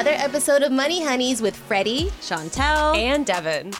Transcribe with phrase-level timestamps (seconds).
[0.00, 2.96] Another episode of Money Honeys with Freddie, Chantel.
[2.96, 3.74] and Devin.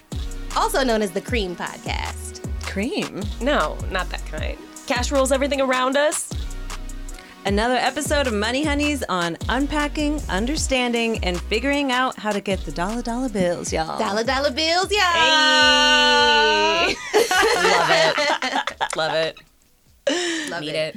[0.54, 2.42] also known as the Cream Podcast.
[2.62, 3.22] Cream.
[3.40, 4.58] No, not that kind.
[4.86, 6.30] Cash rules everything around us.
[7.46, 12.72] Another episode of Money Honeys on unpacking, understanding, and figuring out how to get the
[12.72, 13.98] dollar dollar bills, y'all.
[13.98, 15.00] Dollar dollar bills, y'all.
[15.00, 16.94] Hey.
[17.64, 18.76] Love it.
[18.94, 19.38] Love it.
[20.50, 20.96] Love Need it.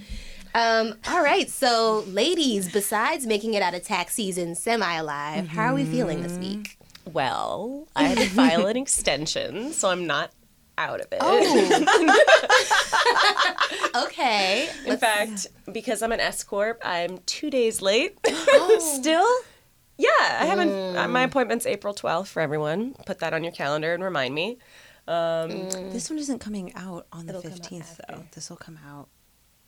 [0.56, 5.72] Um, all right, so ladies, besides making it out of tax season semi alive, how
[5.72, 6.78] are we feeling this week?
[7.12, 10.32] Well, I had to file an extension, so I'm not
[10.78, 11.22] out of it.
[13.96, 14.70] Okay.
[14.88, 18.18] In fact, because I'm an S corp, I'm two days late.
[18.80, 19.28] Still?
[19.98, 20.98] yeah, I haven't.
[20.98, 22.96] uh, My appointment's April 12th for everyone.
[23.06, 24.58] Put that on your calendar and remind me.
[25.08, 28.24] Um, This one isn't coming out on the It'll come 15th, though.
[28.34, 29.10] This will come out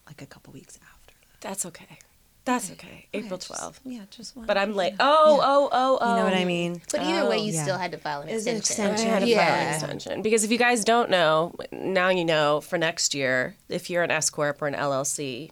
[0.07, 1.15] like a couple weeks after.
[1.41, 1.99] That's okay.
[2.45, 3.07] That's okay.
[3.11, 3.79] April Just- 12th.
[3.85, 4.45] Yeah, just one.
[4.45, 4.93] But I'm late.
[4.99, 6.09] Oh, oh, oh, oh.
[6.11, 6.45] You know what I oh.
[6.45, 6.81] mean?
[6.91, 7.63] but either way, you oh, yeah.
[7.63, 8.91] still had to file an It's an extension.
[8.93, 9.09] extension.
[9.09, 9.47] I had to yeah.
[9.47, 12.61] file an extension because if you guys don't know, now you know.
[12.61, 15.49] For next year, if you're an S corp or an LLC,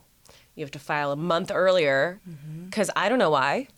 [0.54, 2.20] you have to file a month earlier.
[2.30, 2.66] Mm-hmm.
[2.66, 3.70] Because I don't know why.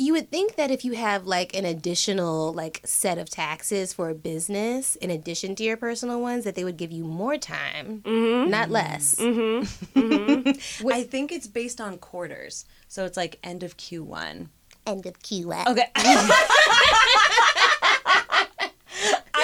[0.00, 4.08] You would think that if you have like an additional like set of taxes for
[4.08, 8.00] a business in addition to your personal ones, that they would give you more time,
[8.00, 8.48] mm-hmm.
[8.48, 9.16] not less.
[9.16, 10.00] Mm-hmm.
[10.00, 10.88] Mm-hmm.
[10.90, 12.64] I think it's based on quarters.
[12.88, 14.46] So it's like end of Q1.
[14.86, 15.66] End of QA.
[15.66, 15.90] Okay.
[15.94, 16.38] I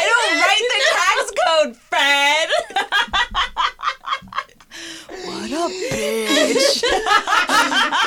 [0.08, 2.48] don't write the tax code, Fred.
[5.26, 6.82] what a bitch?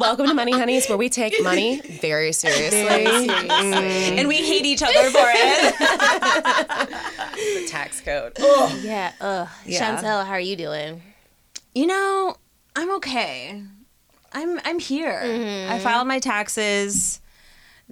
[0.00, 2.78] Welcome to Money Honeys, where we take money very seriously.
[2.80, 5.74] and we hate each other for it.
[7.34, 8.32] the tax code.
[8.82, 9.12] Yeah.
[9.20, 9.96] Uh, Yeah.
[9.96, 11.02] Chantel, how are you doing?
[11.74, 12.34] You know,
[12.74, 13.62] I'm okay.
[14.32, 15.20] I'm I'm here.
[15.70, 17.20] I filed my taxes,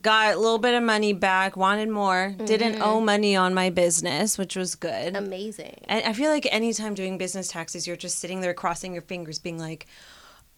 [0.00, 4.38] got a little bit of money back, wanted more, didn't owe money on my business,
[4.38, 5.14] which was good.
[5.14, 5.82] Amazing.
[5.88, 9.38] And I feel like anytime doing business taxes, you're just sitting there crossing your fingers,
[9.38, 9.86] being like,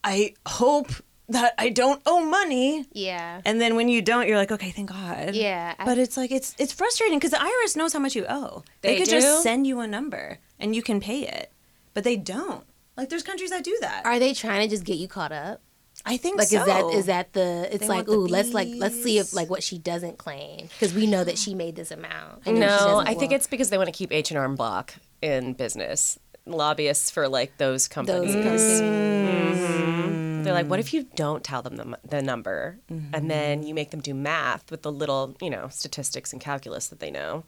[0.04, 0.92] I hope
[1.30, 2.86] that I don't owe money.
[2.92, 3.40] Yeah.
[3.44, 5.34] And then when you don't, you're like, okay, thank God.
[5.34, 8.26] Yeah, I- But it's like it's it's frustrating because the IRS knows how much you
[8.28, 8.62] owe.
[8.82, 9.20] They, They could do?
[9.20, 11.50] just send you a number and you can pay it,
[11.94, 12.64] but they don't.
[12.96, 14.04] Like there's countries that do that.
[14.04, 15.60] Are they trying to just get you caught up?
[16.06, 16.60] I think Like, so.
[16.60, 17.68] is that is that the?
[17.70, 20.16] It's They like, want the ooh, let's like let's see if like what she doesn't
[20.18, 22.42] claim because we know that she made this amount.
[22.46, 24.48] I know No, I think well, it's because they want to keep H and R
[24.48, 26.18] Block in business.
[26.46, 28.32] Lobbyists for like those companies.
[28.34, 28.80] those companies.
[28.80, 29.64] Mm-hmm.
[29.64, 30.29] Mm-hmm.
[30.42, 30.80] They're like, what mm.
[30.80, 33.28] if you don't tell them the, the number, and mm-hmm.
[33.28, 37.00] then you make them do math with the little, you know, statistics and calculus that
[37.00, 37.44] they know,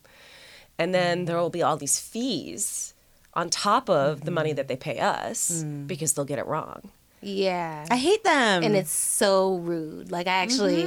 [0.78, 1.42] and then there mm-hmm.
[1.42, 2.94] will be all these fees
[3.34, 4.68] on top of the money that mm-hmm.
[4.68, 5.86] they pay us mm.
[5.86, 6.90] because they'll get it wrong.
[7.22, 7.86] Yeah.
[7.90, 8.64] I hate them.
[8.64, 10.10] and it's so rude.
[10.10, 10.82] Like I actually,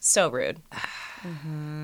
[0.00, 0.60] So rude.
[0.72, 1.05] Ah.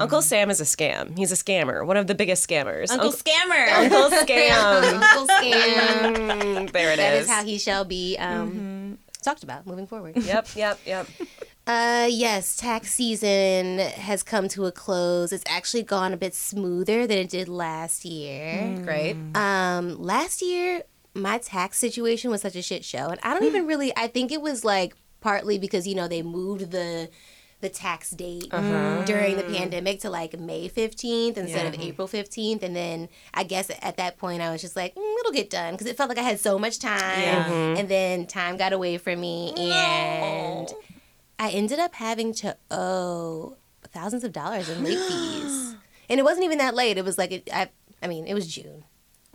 [0.00, 1.17] Uncle Sam is a scam.
[1.17, 1.85] He's a scammer.
[1.87, 2.91] One of the biggest scammers.
[2.91, 3.69] Uncle Scammer.
[3.73, 5.03] Uncle Scam.
[5.03, 6.41] Uncle Scam.
[6.41, 7.25] Mm, there it that is.
[7.25, 10.17] is how he shall be um, talked about moving forward.
[10.17, 11.06] Yep, yep, yep.
[11.65, 15.31] Uh, yes, tax season has come to a close.
[15.31, 18.77] It's actually gone a bit smoother than it did last year.
[18.83, 19.17] Great.
[19.37, 20.83] Um, last year,
[21.15, 23.97] my tax situation was such a shit show, and I don't even really.
[23.97, 27.09] I think it was like partly because you know they moved the
[27.62, 29.05] the tax date uh-huh.
[29.06, 29.56] during the mm.
[29.56, 32.62] pandemic to like May 15th instead of April 15th.
[32.62, 35.73] And then I guess at that point I was just like, mm, it'll get done
[35.73, 37.00] because it felt like I had so much time.
[37.00, 37.81] Mm-hmm.
[37.81, 39.55] And then time got away from me.
[39.56, 40.69] And
[41.38, 45.76] I ended up having to owe thousands of dollars in late fees.
[46.11, 46.99] And it wasn't even that late.
[46.99, 47.70] It was like, it, I,
[48.03, 48.85] I mean, it was June.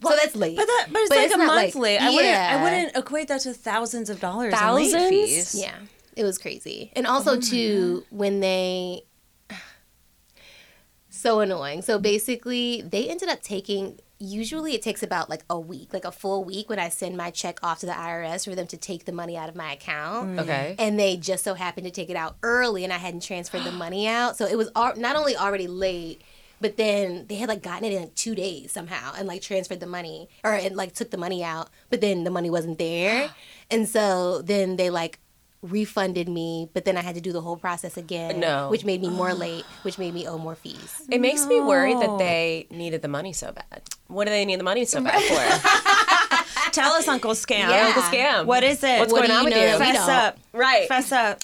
[0.03, 0.55] so that's late.
[0.55, 1.97] But that, but it's But like it's a month like- late.
[1.97, 2.37] I wouldn't.
[2.37, 4.53] I wouldn't equate that to thousands of dollars.
[4.53, 4.93] in Thousands?
[4.93, 5.55] late fees.
[5.55, 5.73] Yeah,
[6.17, 6.91] it was crazy.
[6.95, 9.03] And also oh too when they
[11.09, 11.81] so annoying.
[11.81, 16.11] So basically, they ended up taking usually it takes about like a week, like a
[16.11, 19.05] full week when I send my check off to the IRS for them to take
[19.05, 20.29] the money out of my account.
[20.29, 20.41] Mm.
[20.41, 20.75] Okay.
[20.79, 23.71] And they just so happened to take it out early and I hadn't transferred the
[23.73, 24.37] money out.
[24.37, 26.21] So it was al- not only already late,
[26.59, 29.79] but then they had like gotten it in like two days somehow and like transferred
[29.79, 33.29] the money or and like took the money out, but then the money wasn't there.
[33.71, 35.19] and so then they like
[35.61, 38.39] refunded me, but then I had to do the whole process again.
[38.39, 38.69] No.
[38.69, 41.01] Which made me more late, which made me owe more fees.
[41.09, 43.81] It makes me worried that they needed the money so bad.
[44.07, 46.71] What do they need the money so bad for?
[46.71, 47.69] Tell us, Uncle Scam.
[47.69, 47.87] Yeah.
[47.87, 48.45] Uncle Scam.
[48.45, 48.99] What is it?
[48.99, 49.77] What's What going do on with know you?
[49.77, 50.37] Fess up.
[50.53, 50.87] Right.
[50.87, 51.39] Fess up.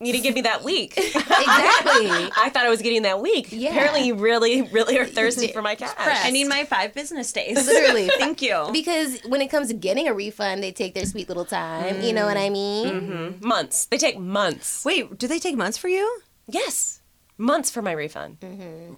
[0.00, 0.96] You didn't give me that week.
[0.96, 1.40] exactly.
[2.36, 3.48] I thought I was getting that week.
[3.50, 3.70] Yeah.
[3.70, 5.94] Apparently, you really, really are thirsty for my cash.
[5.98, 7.66] I need my five business days.
[7.66, 8.08] Literally.
[8.18, 8.68] Thank you.
[8.72, 12.00] Because when it comes to getting a refund, they take their sweet little time.
[12.00, 12.88] You know what I mean?
[12.88, 13.46] Mm-hmm.
[13.46, 13.86] months.
[13.86, 14.84] They take months.
[14.84, 16.20] Wait, do they take months for you?
[16.46, 17.00] Yes,
[17.36, 18.40] months for my refund.
[18.40, 18.94] Mm-hmm.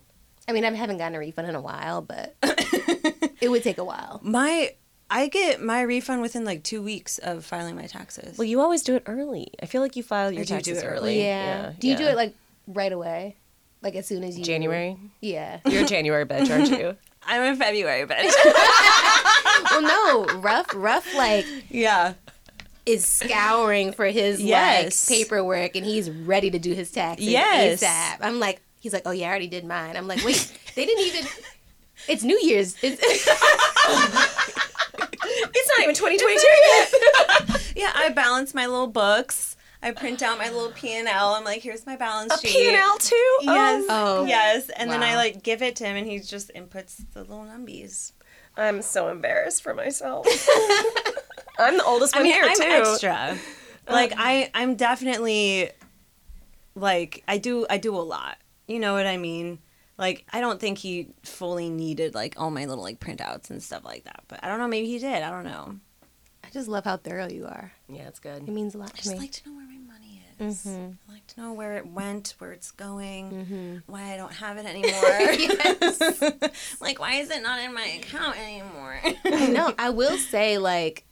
[0.49, 2.37] I mean, I haven't gotten a refund in a while, but
[3.41, 4.21] it would take a while.
[4.23, 4.75] My,
[5.13, 8.39] I get my refund within like two weeks of filing my taxes.
[8.39, 9.53] Well, you always do it early.
[9.61, 11.21] I feel like you file your do do taxes it early.
[11.21, 11.73] Yeah.
[11.79, 12.35] Do you do it like
[12.69, 13.37] right away?
[13.83, 14.97] Like as soon as you January?
[15.21, 15.59] Yeah.
[15.67, 16.97] You're a January bitch, aren't you?
[17.27, 18.19] I'm in February, but
[19.71, 22.15] well, no, rough, rough like yeah.
[22.87, 25.11] is scouring for his Yes.
[25.11, 27.83] like paperwork, and he's ready to do his taxes Yes.
[27.83, 28.19] ASAP.
[28.27, 29.97] I'm like, he's like, oh yeah, I already did mine.
[29.97, 31.27] I'm like, wait, they didn't even.
[32.09, 32.77] It's New Year's.
[32.83, 33.03] It's,
[35.55, 37.73] it's not even 2022 yet.
[37.77, 39.57] Yeah, I balance my little books.
[39.83, 41.35] I print out my little P and L.
[41.35, 42.71] I'm like, here's my balance A sheet.
[42.71, 43.39] P&L too?
[43.43, 43.85] Yes.
[43.89, 44.19] Oh.
[44.19, 44.25] oh.
[44.27, 44.69] Yes.
[44.71, 48.13] And then I like give it to him, and he just inputs the little numbies.
[48.57, 50.27] I'm so embarrassed for myself.
[51.59, 52.63] I'm the oldest I one mean, here I'm too.
[52.91, 53.31] extra.
[53.31, 53.39] Um,
[53.89, 55.71] like I, I'm definitely
[56.75, 57.67] like I do.
[57.71, 58.37] I do a lot.
[58.67, 59.59] You know what I mean?
[60.01, 63.85] Like I don't think he fully needed like all my little like printouts and stuff
[63.85, 64.25] like that.
[64.29, 64.67] But I don't know.
[64.67, 65.23] Maybe he did.
[65.23, 65.77] I don't know.
[66.43, 67.71] I just love how thorough you are.
[67.87, 68.43] Yeah, it's good.
[68.43, 68.97] It means a lot to me.
[68.97, 69.19] I to just me.
[69.21, 70.65] like to know where my money is.
[70.65, 70.93] Mm-hmm.
[71.07, 73.93] I like to know where it went, where it's going, mm-hmm.
[73.93, 76.51] why I don't have it anymore.
[76.81, 79.01] like, why is it not in my account anymore?
[79.53, 81.05] no, I will say like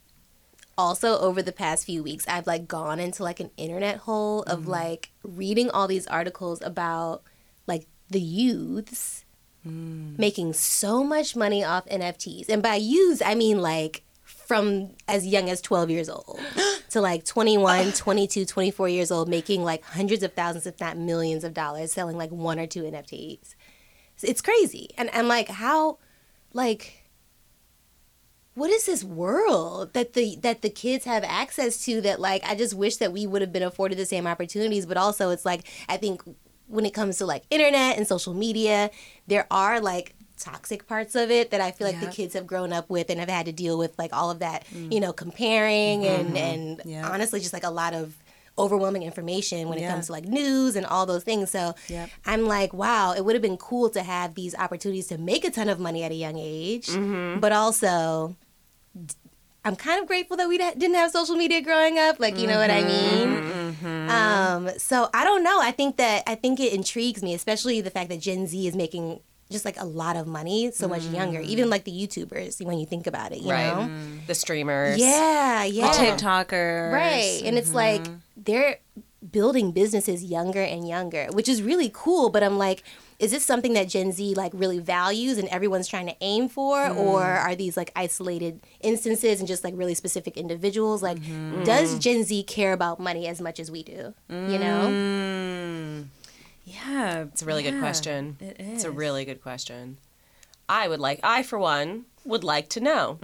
[0.79, 4.61] also over the past few weeks I've like gone into like an internet hole of
[4.61, 4.71] mm-hmm.
[4.71, 7.21] like reading all these articles about
[7.67, 9.25] like the youths
[9.65, 10.17] mm.
[10.17, 12.49] making so much money off NFTs.
[12.49, 16.39] And by youths I mean like from as young as 12 years old
[16.89, 21.43] to like 21, 22, 24 years old making like hundreds of thousands if not millions
[21.43, 23.55] of dollars selling like one or two NFTs.
[24.21, 24.89] It's crazy.
[24.97, 25.99] And I'm like how
[26.53, 27.09] like
[28.55, 32.55] what is this world that the that the kids have access to that like I
[32.55, 35.65] just wish that we would have been afforded the same opportunities but also it's like
[35.87, 36.21] I think
[36.69, 38.89] when it comes to like internet and social media
[39.27, 42.71] there are like toxic parts of it that I feel like the kids have grown
[42.71, 44.91] up with and have had to deal with like all of that mm.
[44.91, 46.37] you know comparing and mm-hmm.
[46.37, 47.09] and Yeah.
[47.09, 48.15] honestly just like a lot of
[48.57, 49.91] overwhelming information when it Yeah.
[49.91, 52.09] comes to like news and all those things so Yep.
[52.25, 55.51] I'm like wow it would have been cool to have these opportunities to make a
[55.51, 57.39] ton of money at a young age mm-hmm.
[57.39, 58.35] but also
[59.69, 62.19] I'm kind of grateful that we didn't have social media growing up.
[62.19, 63.73] Like, you know what I mm-hmm, mean?
[63.73, 64.09] Mm-hmm.
[64.09, 65.61] Um, so I don't know.
[65.61, 68.75] I think that I think it intrigues me, especially the fact that Gen Z is
[68.75, 69.19] making
[69.51, 71.39] just like a lot of money so much younger.
[71.39, 71.71] Even mm.
[71.71, 73.67] like the YouTubers, when you think about it, you right.
[73.67, 73.81] know?
[73.81, 74.25] Mm.
[74.25, 74.97] The streamers.
[74.97, 75.91] Yeah, yeah.
[75.91, 76.91] TikTokers.
[76.91, 77.41] Right.
[77.45, 78.15] And it's like mm-hmm.
[78.37, 78.79] they're
[79.31, 82.31] building businesses younger and younger, which is really cool.
[82.31, 82.83] But I'm like,
[83.19, 86.87] is this something that Gen Z like really values and everyone's trying to aim for?
[86.87, 87.43] Or mm.
[87.43, 91.03] are these like isolated instances and just like really specific individuals?
[91.03, 91.63] Like, mm-hmm.
[91.63, 94.13] does Gen Z care about money as much as we do?
[94.29, 94.87] You know?
[94.89, 96.05] Mm.
[96.63, 97.23] Yeah.
[97.23, 98.37] It's a really good question.
[98.39, 99.97] it It's a really good question.
[100.69, 103.19] I would like, I for one, would like to know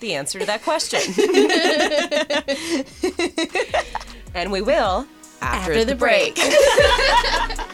[0.00, 1.00] the answer to that question.
[4.34, 5.06] and we will
[5.40, 6.38] after, After the, the break.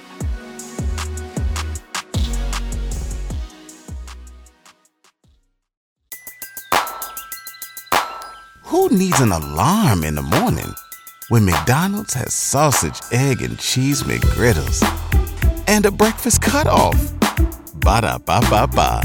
[8.69, 10.75] Who needs an alarm in the morning
[11.31, 14.85] when McDonald's has sausage, egg, and cheese McGriddles
[15.67, 17.15] and a breakfast cutoff?
[17.81, 19.01] Ba da ba ba ba.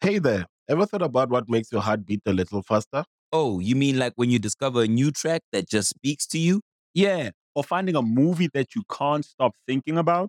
[0.00, 3.04] Hey there, ever thought about what makes your heart beat a little faster?
[3.32, 6.60] Oh, you mean like when you discover a new track that just speaks to you?
[6.92, 7.30] Yeah.
[7.54, 10.28] Or finding a movie that you can't stop thinking about.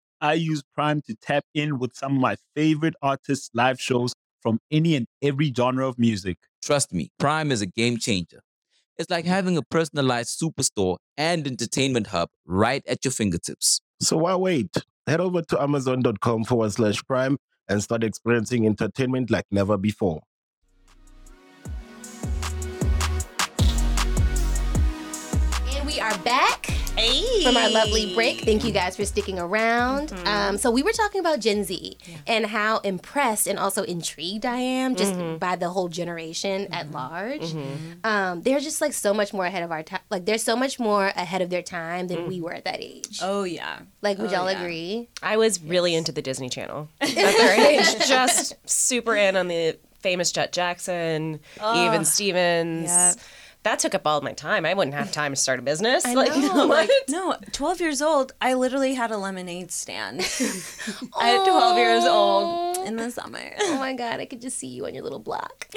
[0.21, 4.59] I use Prime to tap in with some of my favorite artists' live shows from
[4.69, 6.37] any and every genre of music.
[6.63, 8.41] Trust me, Prime is a game changer.
[8.97, 13.81] It's like having a personalized superstore and entertainment hub right at your fingertips.
[13.99, 14.75] So why wait?
[15.07, 17.37] Head over to amazon.com forward slash prime
[17.67, 20.21] and start experiencing entertainment like never before.
[27.43, 28.41] From our lovely break.
[28.41, 30.09] Thank you guys for sticking around.
[30.09, 30.27] Mm-hmm.
[30.27, 34.57] Um, so we were talking about Gen Z and how impressed and also intrigued I
[34.57, 35.37] am just mm-hmm.
[35.37, 36.93] by the whole generation at mm-hmm.
[36.93, 37.55] large.
[38.03, 40.01] Um, they're just like so much more ahead of our time.
[40.09, 42.43] Like they're so much more ahead of their time than we mm.
[42.43, 43.19] were at that age.
[43.21, 43.79] Oh yeah.
[44.01, 44.61] Like, would Oh, y'all yeah.
[44.61, 45.09] agree?
[45.21, 48.07] I was really into the Disney Channel at their age.
[48.07, 51.39] Just super in on the famous Jet Jackson,
[51.75, 52.89] Even Stevens.
[52.89, 53.13] yeah.
[53.63, 54.65] That took up all my time.
[54.65, 56.03] I wouldn't have time to start a business.
[56.03, 56.89] I like, know, what?
[57.09, 60.21] No, 12 years old, I literally had a lemonade stand.
[61.21, 62.83] At 12 years old oh.
[62.85, 63.51] in the summer.
[63.59, 65.67] Oh my god, I could just see you on your little block.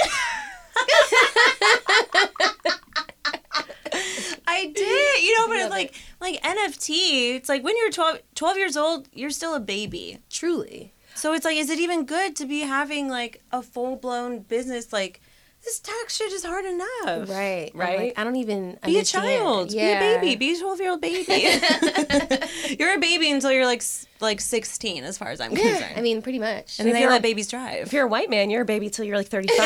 [4.47, 8.77] I did, you know, but like like NFT, it's like when you're 12, 12 years
[8.77, 10.19] old, you're still a baby.
[10.31, 10.95] Truly.
[11.15, 14.93] So it's like, is it even good to be having like a full blown business?
[14.93, 15.21] Like,
[15.65, 17.29] this tax shit is hard enough.
[17.29, 17.71] Right.
[17.75, 17.99] Right?
[17.99, 19.73] like, I don't even Be a child.
[19.73, 20.01] Yeah.
[20.01, 20.37] Be a baby.
[20.37, 21.33] Be a 12 year old baby.
[22.79, 23.83] you're a baby until you're like
[24.21, 25.95] like 16, as far as I'm Yeah, concerned.
[25.97, 26.79] I mean, pretty much.
[26.79, 27.87] and then they let babies drive.
[27.87, 29.59] If you're a white man, you're a baby till you're like 35.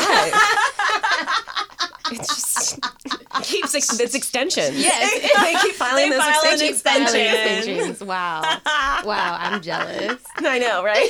[2.11, 2.79] it just
[3.43, 4.73] keeps ex- it's extension.
[4.75, 5.21] Yes.
[5.43, 6.69] they keep filing They those file extensions.
[6.71, 7.21] extension.
[7.21, 8.01] Extensions.
[8.03, 8.41] Wow.
[9.05, 10.21] Wow, I'm jealous.
[10.37, 11.09] I know, right?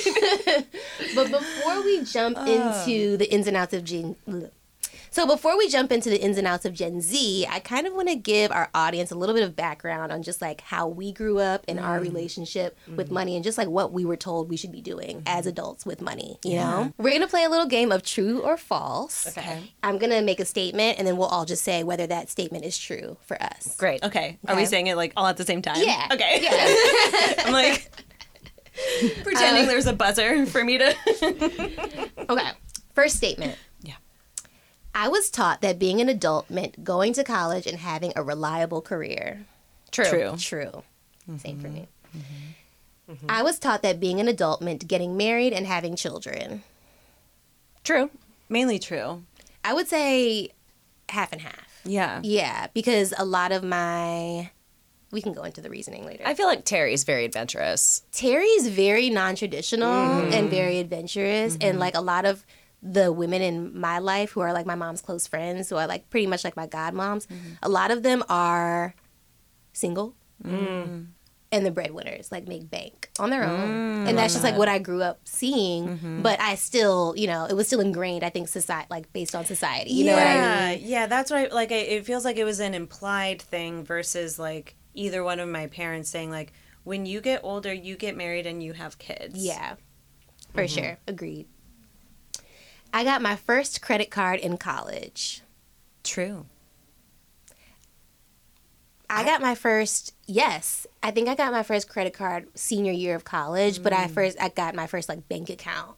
[1.15, 4.15] But before we jump into the ins and outs of Gen
[5.12, 7.94] so before we jump into the ins and outs of Gen Z, I kind of
[7.94, 11.12] want to give our audience a little bit of background on just like how we
[11.12, 12.04] grew up and our mm.
[12.04, 13.13] relationship with mm.
[13.13, 15.28] money and just like what we were told we should be doing mm-hmm.
[15.28, 16.94] as adults with money, you know?
[16.98, 19.28] We're going to play a little game of true or false.
[19.28, 19.74] Okay.
[19.84, 22.66] I'm going to make a statement and then we'll all just say whether that statement
[22.66, 23.75] is true for us.
[23.78, 24.04] Great.
[24.04, 24.38] Okay.
[24.48, 25.78] Are we saying it like all at the same time?
[25.78, 26.08] Yeah.
[26.12, 26.39] Okay.
[26.42, 27.34] Yeah.
[27.46, 27.89] I'm like
[29.24, 30.96] pretending uh, there's a buzzer for me to.
[32.30, 32.51] Okay.
[32.94, 33.58] First statement.
[35.00, 38.82] I was taught that being an adult meant going to college and having a reliable
[38.82, 39.46] career.
[39.91, 40.03] True.
[40.03, 40.36] True.
[40.38, 40.84] True.
[41.38, 41.88] Same for me.
[42.15, 43.13] Mm-hmm.
[43.13, 43.25] Mm-hmm.
[43.29, 46.63] I was taught that being an adult meant getting married and having children.
[47.86, 48.10] True.
[48.50, 49.24] Mainly true.
[49.63, 50.50] I would say
[51.08, 51.82] half and half.
[51.86, 52.20] Yeah.
[52.22, 54.51] Yeah, because a lot of my.
[55.12, 56.24] We can go into the reasoning later.
[56.25, 58.03] I feel like Terry's very adventurous.
[58.12, 60.34] Terry's very non-traditional mm-hmm.
[60.34, 62.46] and very adventurous and like a lot of
[62.82, 66.10] the women in my life who are like my mom's close friends who are like
[66.10, 67.54] pretty much like my godmoms mm-hmm.
[67.62, 68.96] a lot of them are
[69.74, 70.16] single.
[70.44, 71.08] Mm.
[71.52, 74.06] And the breadwinners like make bank on their own.
[74.06, 74.10] Mm.
[74.10, 75.88] And that's just like what i grew up seeing.
[75.88, 76.22] Mm-hmm.
[76.22, 79.46] But i still you know it was still ingrained i think society like based on
[79.46, 79.92] society.
[79.92, 80.88] You know what i mean?
[80.88, 81.52] Yeah, that's right.
[81.52, 81.72] Like.
[81.72, 85.68] I, it feels like it was an implied thing versus like either one of my
[85.68, 89.44] parents saying like, when you get older, you get married and you have kids.
[89.44, 89.76] Yeah,
[90.54, 90.82] for mm-hmm.
[90.82, 90.98] sure.
[91.08, 91.48] Agreed.
[92.93, 95.41] I got my first credit card in college.
[96.03, 96.46] True.
[99.12, 103.15] I got my first, yes, I think I got my first credit card senior year
[103.15, 104.12] of college, but I mm.
[104.12, 105.96] first, I got my first like bank account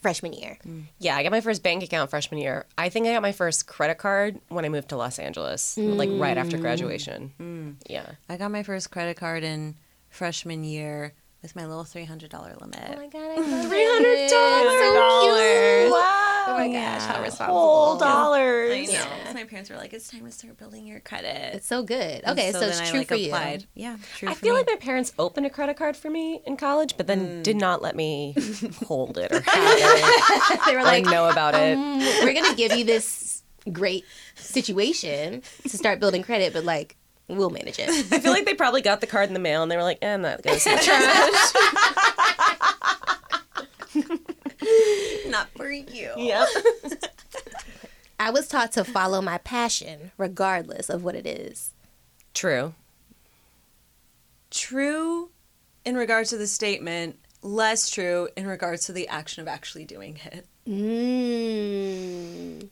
[0.00, 0.56] freshman year.
[0.66, 0.84] Mm.
[0.98, 2.64] Yeah, I got my first bank account freshman year.
[2.78, 6.08] I think I got my first credit card when I moved to Los Angeles, like
[6.12, 6.62] right after mm.
[6.62, 7.76] graduation.
[7.86, 8.06] Yeah.
[8.30, 9.76] I got my first credit card in
[10.08, 11.12] freshman year
[11.42, 12.80] with my little three hundred dollar limit.
[12.86, 14.80] Oh my god, I love three hundred dollars.
[14.80, 15.92] So cute.
[15.92, 16.09] Wow.
[16.46, 17.54] Oh my gosh, how responsible.
[17.60, 18.72] Whole dollars.
[18.72, 19.04] I know.
[19.24, 22.22] It's my parents were like, "It's time to start building your credit." It's so good.
[22.24, 23.62] And Okay, so, it's then I, true like, for applied.
[23.74, 23.82] you.
[23.84, 24.28] Yeah, true.
[24.28, 24.60] I for feel me.
[24.60, 27.82] like my parents opened a credit card for me in college, but then did not
[27.82, 28.34] let me
[28.86, 29.64] hold it or have
[30.54, 31.76] it they were or like, know about it.
[31.76, 33.42] um, we're gonna give you this
[33.72, 34.04] great
[34.36, 36.96] situation to start building credit, but like
[37.28, 37.88] we'll manage it.
[38.12, 39.98] I feel like they probably got the card in the mail and they were like,
[40.02, 41.52] eh, that goes in the trash.
[45.30, 46.12] Not for you.
[46.16, 46.48] yep.
[48.20, 51.72] I was taught to follow my passion regardless of what it is.
[52.34, 52.74] True.
[54.50, 55.30] True
[55.84, 60.18] in regards to the statement, less true in regards to the action of actually doing
[60.26, 60.46] it.
[60.68, 62.68] Mm.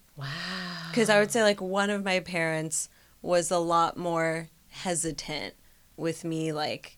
[0.91, 2.89] Because I would say, like, one of my parents
[3.23, 5.55] was a lot more hesitant
[5.97, 6.98] with me, like,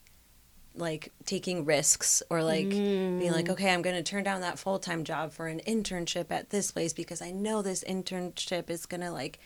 [0.81, 4.79] like taking risks or like being like, okay, I'm going to turn down that full
[4.79, 9.01] time job for an internship at this place because I know this internship is going
[9.03, 9.39] to, like,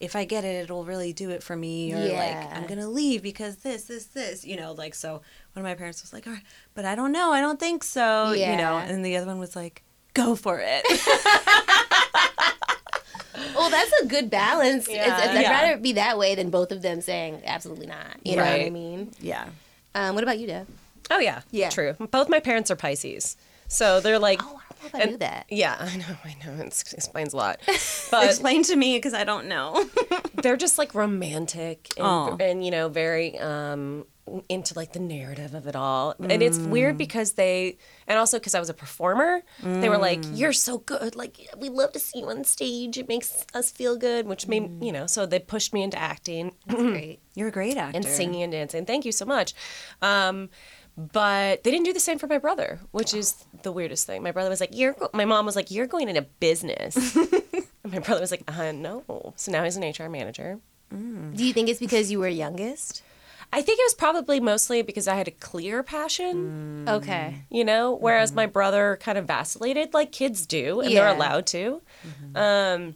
[0.00, 1.92] if I get it, it'll really do it for me.
[1.92, 5.22] Or like, I'm going to leave because this, this, this, you know, like, so one
[5.56, 6.42] of my parents was like, all right,
[6.74, 7.32] but I don't know.
[7.32, 9.82] I don't think so, you know, and the other one was like,
[10.14, 10.84] go for it.
[13.54, 14.88] Well, that's a good balance.
[14.88, 15.50] It's- it's- I'd Yeah.
[15.50, 18.16] rather it be that way than both of them saying absolutely not.
[18.24, 19.12] You know what I mean?
[19.20, 19.48] yeah.
[19.94, 20.66] Um, what about you, Dev?
[21.10, 21.42] Oh yeah.
[21.50, 21.70] Yeah.
[21.70, 21.94] True.
[22.10, 23.36] Both my parents are Pisces.
[23.68, 25.46] So they're like Oh, I don't know if I knew that.
[25.50, 26.62] Yeah, I know, I know.
[26.64, 27.60] It explains a lot.
[28.10, 29.84] But Explain to me because I don't know.
[30.34, 32.36] they're just like romantic and, Aw.
[32.40, 34.06] and you know very um
[34.50, 38.54] into like the narrative of it all and it's weird because they and also because
[38.54, 42.18] i was a performer they were like you're so good like we love to see
[42.18, 45.72] you on stage it makes us feel good which made you know so they pushed
[45.72, 47.20] me into acting Great.
[47.34, 47.96] You're a great actor.
[47.96, 49.54] and singing and dancing thank you so much
[50.02, 50.50] um
[50.98, 54.32] but they didn't do the same for my brother which is the weirdest thing my
[54.32, 57.14] brother was like you're my mom was like you're going into business
[57.84, 59.04] and my brother was like uh no
[59.36, 60.58] so now he's an hr manager
[60.90, 63.02] Do you think it's because you were youngest?
[63.52, 67.44] I think it was probably mostly because I had a clear passion, Okay.
[67.50, 71.80] you know, whereas my brother kind of vacillated like kids do, and they're allowed to.
[72.34, 72.94] Um,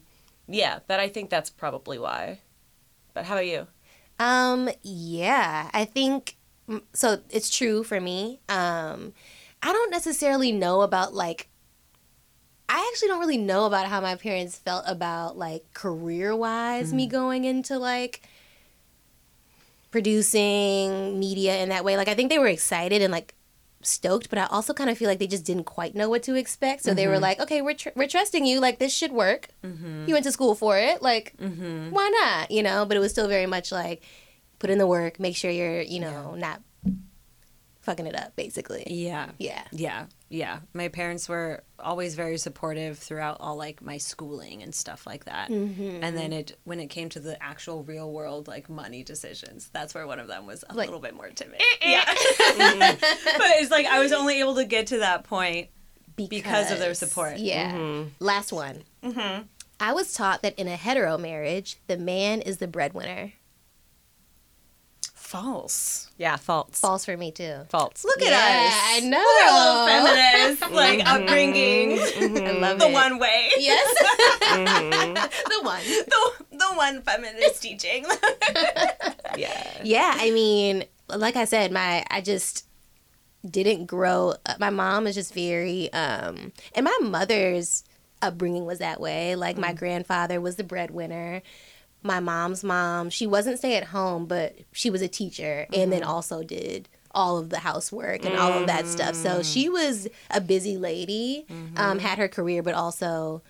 [0.49, 2.41] yeah, but I think that's probably why.
[3.15, 3.67] But how about you?
[4.19, 6.35] Um, yeah, I think mm,
[6.93, 7.21] so.
[7.31, 8.41] It's true for me.
[8.49, 9.13] Um,
[9.63, 11.49] I don't necessarily know about like.
[12.69, 17.07] I actually don't really know about how my parents felt about like career wise me
[17.07, 17.11] mm.
[17.11, 18.23] going into like
[19.91, 21.97] producing media in that way.
[21.97, 23.35] Like I think they were excited and like
[23.83, 26.35] stoked, but I also kind of feel like they just didn't quite know what to
[26.35, 26.83] expect.
[26.83, 27.23] So they were mm-hmm.
[27.23, 28.61] like, "Okay, we're tr- we're trusting you.
[28.61, 29.49] Like this should work.
[29.65, 30.07] Mm-hmm.
[30.07, 31.03] You went to school for it.
[31.03, 31.91] Like mm-hmm.
[31.91, 32.51] why not?
[32.51, 34.03] You know." But it was still very much like
[34.62, 36.61] put in the work, make sure you're you know not
[37.81, 38.85] fucking it up, basically.
[38.87, 39.31] Yeah.
[39.38, 39.64] Yeah.
[39.72, 40.07] Yeah.
[40.29, 40.61] Yeah.
[40.72, 45.51] My parents were always very supportive throughout all like my schooling and stuff like that.
[45.51, 45.98] Mm-hmm.
[46.05, 49.94] And then it when it came to the actual real world like money decisions, that's
[49.96, 51.61] where one of them was a Like- little bit more timid.
[51.61, 51.90] Eh, eh.
[51.90, 52.05] yeah.
[53.01, 55.68] but it's like I was only able to get to that point
[56.16, 57.38] because of their support.
[57.38, 57.72] Yeah.
[57.72, 58.09] Mm-hmm.
[58.25, 58.85] Last one.
[59.03, 59.42] Mm-hmm.
[59.81, 63.33] I was taught that in a hetero marriage, the man is the breadwinner.
[65.33, 66.11] False.
[66.18, 66.79] Yeah, false.
[66.79, 67.61] False for me too.
[67.71, 68.05] False.
[68.05, 68.38] Look at us.
[68.38, 68.75] Yeah, us.
[68.85, 69.88] I know.
[69.88, 71.23] Little Feminist, like mm-hmm.
[71.23, 72.47] upbringing, mm-hmm.
[72.47, 72.92] I love the it.
[72.92, 73.51] one way.
[73.57, 73.97] Yes.
[74.53, 75.14] Mm-hmm.
[75.14, 75.81] the one.
[75.85, 78.05] the, the one feminist teaching.
[79.38, 79.81] Yeah.
[79.83, 82.66] Yeah, I mean, like I said, my I just
[83.49, 84.35] didn't grow.
[84.45, 84.61] up.
[84.61, 87.85] My mom is just very, um, and my mother's
[88.21, 89.35] upbringing was that way.
[89.35, 89.79] Like my mm.
[89.79, 91.40] grandfather was the breadwinner.
[92.03, 96.03] My mom's mom, she wasn't stay at home, but she was a teacher, and then
[96.03, 99.15] also did all of the housework and all of that stuff.
[99.15, 101.45] So she was a busy lady,
[101.77, 103.43] um, had her career, but also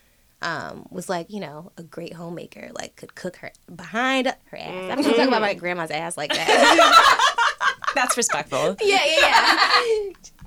[0.43, 4.91] um, was like, you know, a great homemaker, like could cook her behind her ass.
[4.91, 7.59] I'm not talking about my grandma's ass like that.
[7.95, 8.77] That's respectful.
[8.83, 10.12] yeah, yeah, yeah.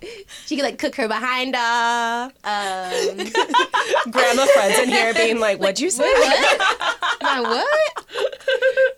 [0.46, 2.32] she could like cook her behind off.
[2.44, 3.18] Um,
[4.12, 6.04] Grandma friends in here being like, what'd you say?
[7.22, 8.06] my what?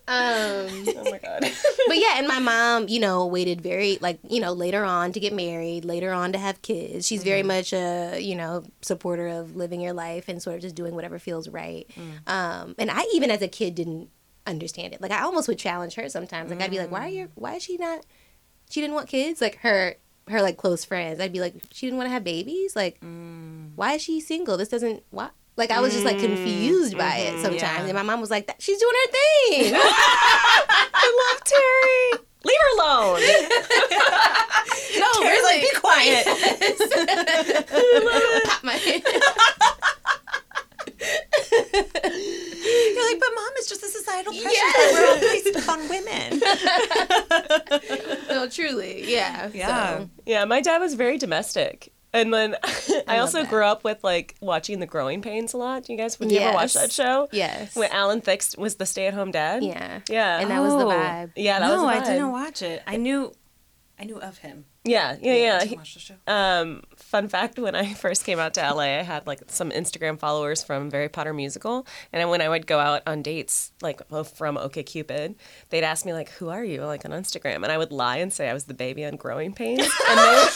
[0.09, 1.41] Um, Oh my God.
[1.41, 5.19] but yeah, and my mom, you know, waited very like you know later on to
[5.19, 7.05] get married, later on to have kids.
[7.05, 10.75] She's very much a you know supporter of living your life and sort of just
[10.75, 11.87] doing whatever feels right.
[12.25, 14.09] Um, and I even as a kid didn't
[14.45, 15.01] understand it.
[15.01, 16.51] Like I almost would challenge her sometimes.
[16.51, 17.29] Like I'd be like, why are you?
[17.35, 18.05] Why is she not?
[18.69, 19.41] She didn't want kids.
[19.41, 19.95] Like her
[20.29, 21.19] her like close friends.
[21.19, 22.75] I'd be like, she didn't want to have babies.
[22.75, 23.71] Like mm.
[23.75, 24.57] why is she single?
[24.57, 25.29] This doesn't why.
[25.55, 27.41] Like I was just like confused by it mm-hmm.
[27.41, 27.85] sometimes, yeah.
[27.85, 29.73] and my mom was like, "That- "She's doing her thing."
[30.93, 32.23] I love Terry.
[32.45, 33.19] Leave her alone.
[34.99, 36.25] no, Terry's like, be quiet.
[38.45, 39.01] Pop my head.
[41.51, 46.39] You're like, but mom, it's just the societal pressure that we're all placed upon women.
[48.29, 49.49] no, truly, yeah.
[49.53, 49.97] Yeah.
[49.97, 50.09] So.
[50.25, 51.91] Yeah, my dad was very domestic.
[52.13, 53.49] And then I, I also that.
[53.49, 55.83] grew up with like watching The Growing Pains a lot.
[55.83, 56.41] Do you guys would yes.
[56.41, 57.27] you ever watch that show?
[57.31, 57.75] Yes.
[57.75, 59.63] When Alan Thicke was the stay-at-home dad.
[59.63, 59.99] Yeah.
[60.09, 60.39] Yeah.
[60.39, 60.63] And that oh.
[60.63, 60.89] was the oh.
[60.89, 61.31] vibe.
[61.35, 61.83] Yeah, that no, was.
[61.83, 62.83] No, I didn't watch it.
[62.87, 63.33] I knew
[63.99, 64.65] I knew of him.
[64.83, 65.59] Yeah, yeah, yeah.
[65.63, 66.13] He- didn't watch the show.
[66.27, 70.19] Um, fun fact: When I first came out to LA, I had like some Instagram
[70.19, 74.23] followers from Harry Potter musical, and when I would go out on dates, like oh,
[74.23, 75.35] from OkCupid,
[75.71, 78.31] they'd ask me like, "Who are you?" like on Instagram, and I would lie and
[78.31, 80.51] say I was the baby on Growing Pains, and they would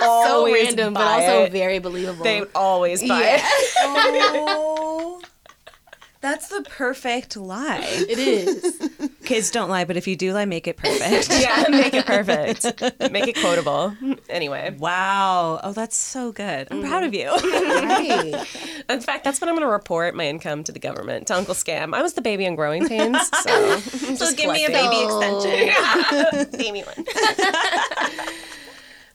[0.00, 1.52] So random, but also it.
[1.52, 2.22] very believable.
[2.24, 3.36] they would always buy Yeah.
[3.38, 3.72] it.
[4.34, 5.22] Oh,
[6.20, 7.80] that's the perfect lie.
[7.82, 8.90] it is.
[9.24, 11.28] Kids don't lie, but if you do lie, make it perfect.
[11.40, 12.64] yeah, make it perfect,
[13.12, 13.94] make it quotable.
[14.28, 15.60] Anyway, wow.
[15.62, 16.68] Oh, that's so good.
[16.70, 17.26] I'm proud of you.
[17.26, 17.72] Mm-hmm.
[17.92, 18.46] Right.
[18.88, 21.54] in fact, that's what I'm going to report my income to the government to Uncle
[21.54, 21.94] Scam.
[21.94, 26.60] I was the baby on Growing Pains, so so give me a baby extension.
[26.60, 27.04] Amy one.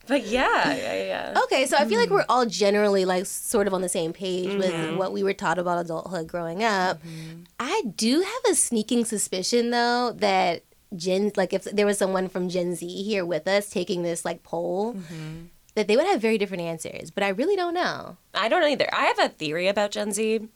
[0.07, 1.41] But yeah, yeah, yeah.
[1.43, 2.15] Okay, so I feel like hmm.
[2.15, 4.59] we're all generally like sort of on the same page Mm-hmm.
[4.59, 7.01] with what we were taught about adulthood growing up.
[7.03, 7.43] Mm-hmm.
[7.59, 10.63] I do have a sneaking suspicion though that
[10.95, 14.43] Gen like if there was someone from Gen Z here with us taking this like
[14.43, 15.45] poll mm-hmm.
[15.75, 18.17] that they would have very different answers, but I really don't know.
[18.33, 18.89] I don't know either.
[18.93, 20.47] I have a theory about Gen Z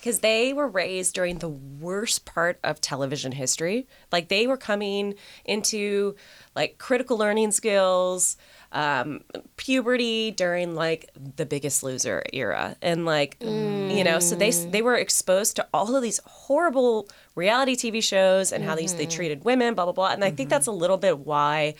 [0.00, 3.88] because they were raised during the worst part of television history.
[4.12, 5.14] Like they were coming
[5.44, 6.14] into
[6.54, 8.36] like critical learning skills,
[8.72, 9.20] um,
[9.56, 14.96] puberty during like the Biggest Loser era, and like you know, so they they were
[14.96, 19.10] exposed to all of these horrible reality TV shows and how these they mm-hmm.
[19.10, 20.10] treated women, blah blah blah.
[20.10, 20.80] And I think that's a mm-hmm.
[20.80, 21.74] little bit why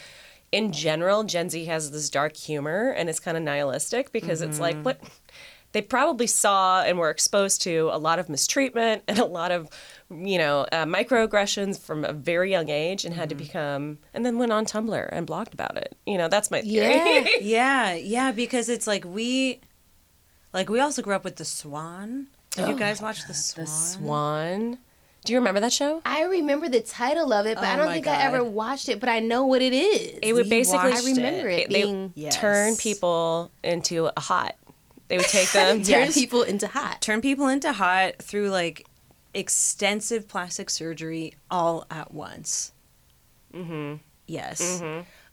[0.53, 4.61] in general, Gen Z has this dark humor and it's kind of nihilistic because it's
[4.61, 4.85] like mm-hmm.
[4.85, 5.01] what?
[5.73, 9.69] They probably saw and were exposed to a lot of mistreatment and a lot of
[10.11, 14.39] you know uh, microaggressions from a very young age and had to become and then
[14.39, 15.97] went on Tumblr and blogged about it.
[16.07, 16.95] You know, that's my theory.
[16.95, 17.27] Yeah.
[17.41, 19.61] yeah, yeah, because it's like we,
[20.53, 22.29] like we also grew up with the Swan.
[22.53, 23.65] Did you guys watch the Swan?
[23.65, 24.79] The Swan.
[25.25, 26.01] Do you remember that show?
[26.07, 28.89] I remember the title of it, but I Oh don't my think I ever watched
[28.89, 30.21] it, but I know what it is.
[30.23, 32.37] It would basically I remember it, they being Yes.
[32.37, 34.55] turn people into a hot.
[35.09, 35.79] They would take them.
[35.83, 36.15] turn Yes.
[36.15, 37.03] people into hot.
[37.03, 38.87] Turn people into hot through like
[39.35, 42.73] extensive plastic surgery all at once.
[43.55, 43.97] Mm-hmm.
[44.27, 44.83] Yes.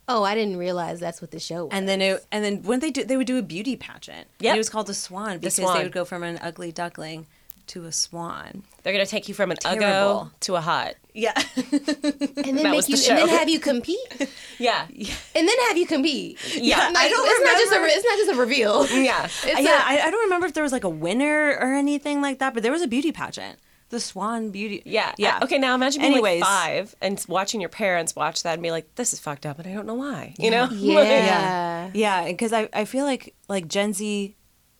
[0.06, 1.70] Oh, I didn't realize that's what the show was.
[1.72, 4.28] And then it, and then when they do, they would do a beauty pageant.
[4.38, 5.76] Yeah, it was called the Swan because Swan.
[5.78, 7.26] they would go from an ugly duckling
[7.68, 8.62] to a swan.
[8.82, 10.30] They're gonna take you from an uggo Terrible.
[10.40, 10.96] to a hot.
[11.14, 11.32] Yeah.
[11.56, 13.96] and then that make was the you and then have you compete.
[14.58, 14.86] Yeah.
[14.90, 16.38] and then have you compete.
[16.54, 16.76] Yeah.
[16.88, 18.86] Like, I don't it's not just a remember- it's not just a reveal.
[19.02, 19.24] Yeah.
[19.46, 22.52] It's yeah, I don't remember if there was like a winner or anything like that,
[22.52, 23.58] but there was a beauty pageant.
[23.94, 24.82] The Swan Beauty.
[24.84, 25.14] Yeah.
[25.16, 25.38] Yeah.
[25.42, 26.40] Okay, now imagine being Anyways.
[26.40, 29.58] like five and watching your parents watch that and be like, this is fucked up
[29.60, 30.34] and I don't know why.
[30.38, 30.68] You know?
[30.72, 31.90] yeah.
[31.94, 34.34] Yeah, because I, I feel like like Gen Z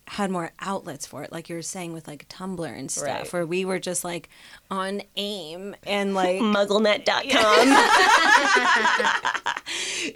[0.07, 3.33] had more outlets for it, like you were saying with like Tumblr and stuff, Right.
[3.33, 4.29] where we were just like
[4.71, 7.69] on AIM and like Mugglenet.com.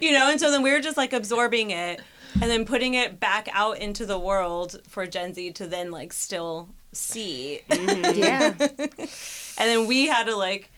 [0.01, 2.01] you know, and so then we were just like absorbing it
[2.33, 6.13] and then putting it back out into the world for Gen Z to then like
[6.13, 7.61] still see.
[7.69, 8.19] Mm-hmm.
[8.19, 8.53] Yeah.
[8.59, 10.71] And then we had to like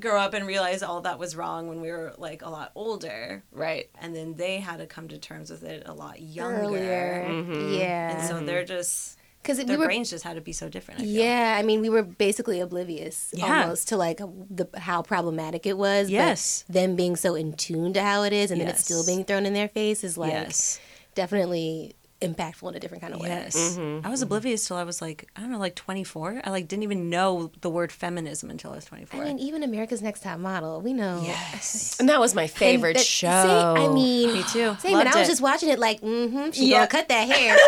[0.00, 3.42] grow up and realize all that was wrong when we were like a lot older.
[3.52, 3.90] right.
[4.00, 6.60] And then they had to come to terms with it a lot younger.
[6.62, 7.26] Earlier.
[7.28, 7.74] Mm-hmm.
[7.74, 8.18] Yeah.
[8.18, 11.00] And so they're just Because we their were brains just had to be so different.
[11.00, 11.12] I feel.
[11.12, 13.62] Yeah, I mean, we were basically oblivious Yeah.
[13.64, 16.06] almost to like the how problematic it was.
[16.08, 16.64] but Yes.
[16.70, 19.44] them being so in tune to how it is, and then it's still being thrown
[19.44, 20.80] in their face is like yes.
[21.14, 23.28] definitely impactful in a different kind of way.
[23.28, 23.76] Yes.
[23.78, 26.42] I was oblivious till I was like, I don't know, like 24.
[26.44, 29.20] I like didn't even know the word feminism until I was 24.
[29.20, 31.20] I mean, even America's Next Top Model, we know.
[31.24, 31.96] yes.
[32.00, 33.28] And that was my favorite that- show.
[33.28, 34.76] See, I mean, Me too.
[34.80, 35.32] Same, and I was it.
[35.32, 36.78] just watching it like, mm-hmm, she Yeah.
[36.78, 37.54] gonna cut that hair.
[37.56, 37.58] uh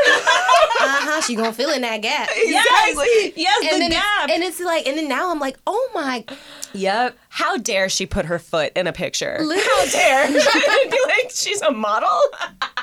[0.81, 2.29] huh, she gonna fill in that gap.
[2.35, 3.33] Yes.
[3.37, 4.05] Yes, And the gap.
[4.25, 6.25] It's, and it's like, and then now I'm like, oh my,
[6.73, 7.17] yep.
[7.29, 9.39] How dare she put her foot in a picture?
[9.41, 9.61] Literally.
[9.65, 10.29] How dare?
[10.91, 12.09] be like, she's a model?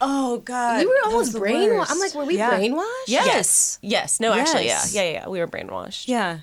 [0.00, 0.80] Oh God.
[0.80, 1.86] we were almost brainwashed.
[1.90, 2.50] I'm like, were we Yeah.
[2.58, 2.84] brainwashed?
[3.08, 3.78] Yes.
[3.82, 4.20] Yes.
[4.20, 4.82] No, actually, yeah.
[4.90, 5.28] Yeah, yeah, yeah.
[5.28, 6.08] We were brainwashed.
[6.08, 6.40] Yeah.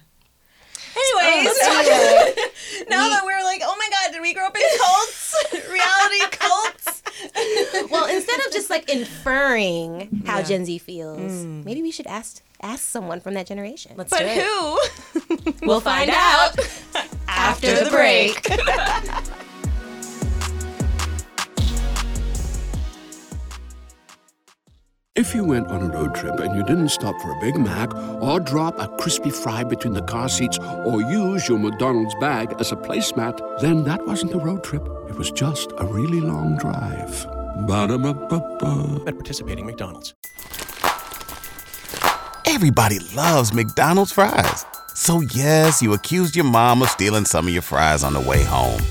[0.94, 2.34] Anyways, oh,
[2.90, 5.36] now that we're like, oh my God, did we grow up in cults?
[5.54, 7.02] Reality cults?
[7.92, 10.44] well, instead of just like inferring how Yeah.
[10.44, 11.64] Gen Z feels, hmm.
[11.64, 13.94] maybe we should ask ask someone from that generation.
[13.96, 14.44] Let's But do it.
[14.44, 15.66] who?
[15.66, 16.56] we'll find out
[17.28, 18.46] after the break.
[25.22, 27.94] If you went on a road trip and you didn't stop for a Big Mac
[28.24, 32.72] or drop a crispy fry between the car seats or use your McDonald's bag as
[32.72, 34.82] a placemat, then that wasn't a road trip.
[35.08, 37.28] It was just a really long drive.
[37.68, 39.04] Ba-da-ba-ba-ba.
[39.06, 40.16] At participating McDonald's.
[42.48, 44.66] Everybody loves McDonald's fries.
[44.96, 48.44] So yes, you accused your mom of stealing some of your fries on the way
[48.44, 48.82] home.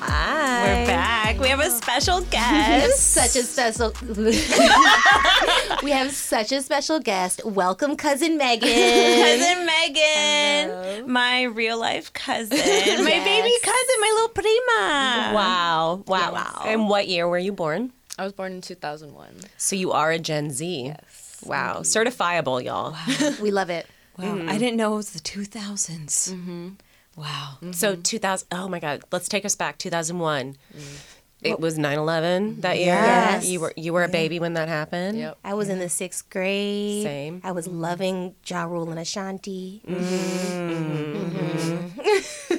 [0.00, 0.64] Hi.
[0.64, 1.38] We're back.
[1.38, 3.12] We have a special guest.
[3.12, 3.92] such a special.
[5.82, 7.44] we have such a special guest.
[7.44, 8.68] Welcome, cousin Megan.
[8.68, 15.32] cousin Megan, my real life cousin, my baby cousin, my little prima.
[15.34, 16.02] Wow.
[16.06, 16.32] Wow.
[16.32, 16.62] Wow.
[16.64, 17.92] And what year were you born?
[18.18, 19.40] I was born in 2001.
[19.58, 20.84] So you are a Gen Z.
[20.86, 21.42] Yes.
[21.44, 21.80] Wow.
[21.80, 22.96] Certifiable, y'all.
[23.42, 23.86] we love it.
[24.16, 26.32] Wow, I didn't know it was the 2000s.
[26.32, 26.68] Mm-hmm.
[27.16, 27.58] Wow.
[27.72, 28.02] So mm-hmm.
[28.02, 28.48] 2000.
[28.52, 29.02] Oh my God.
[29.12, 29.78] Let's take us back.
[29.78, 30.56] 2001.
[30.76, 31.00] Mm.
[31.42, 32.60] It was 9/11 mm-hmm.
[32.62, 32.94] that year.
[32.94, 33.46] Yes.
[33.46, 35.18] You were you were a baby when that happened.
[35.18, 35.38] Yep.
[35.44, 37.02] I was in the sixth grade.
[37.02, 37.40] Same.
[37.44, 37.80] I was mm-hmm.
[37.80, 39.82] loving Ja Rule and Ashanti.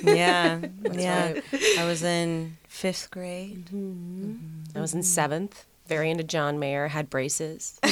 [0.04, 0.60] Yeah,
[0.94, 1.40] yeah.
[1.80, 3.70] I was in fifth grade.
[4.76, 5.66] I was in seventh.
[5.88, 6.88] Very into John Mayer.
[6.88, 7.80] Had braces.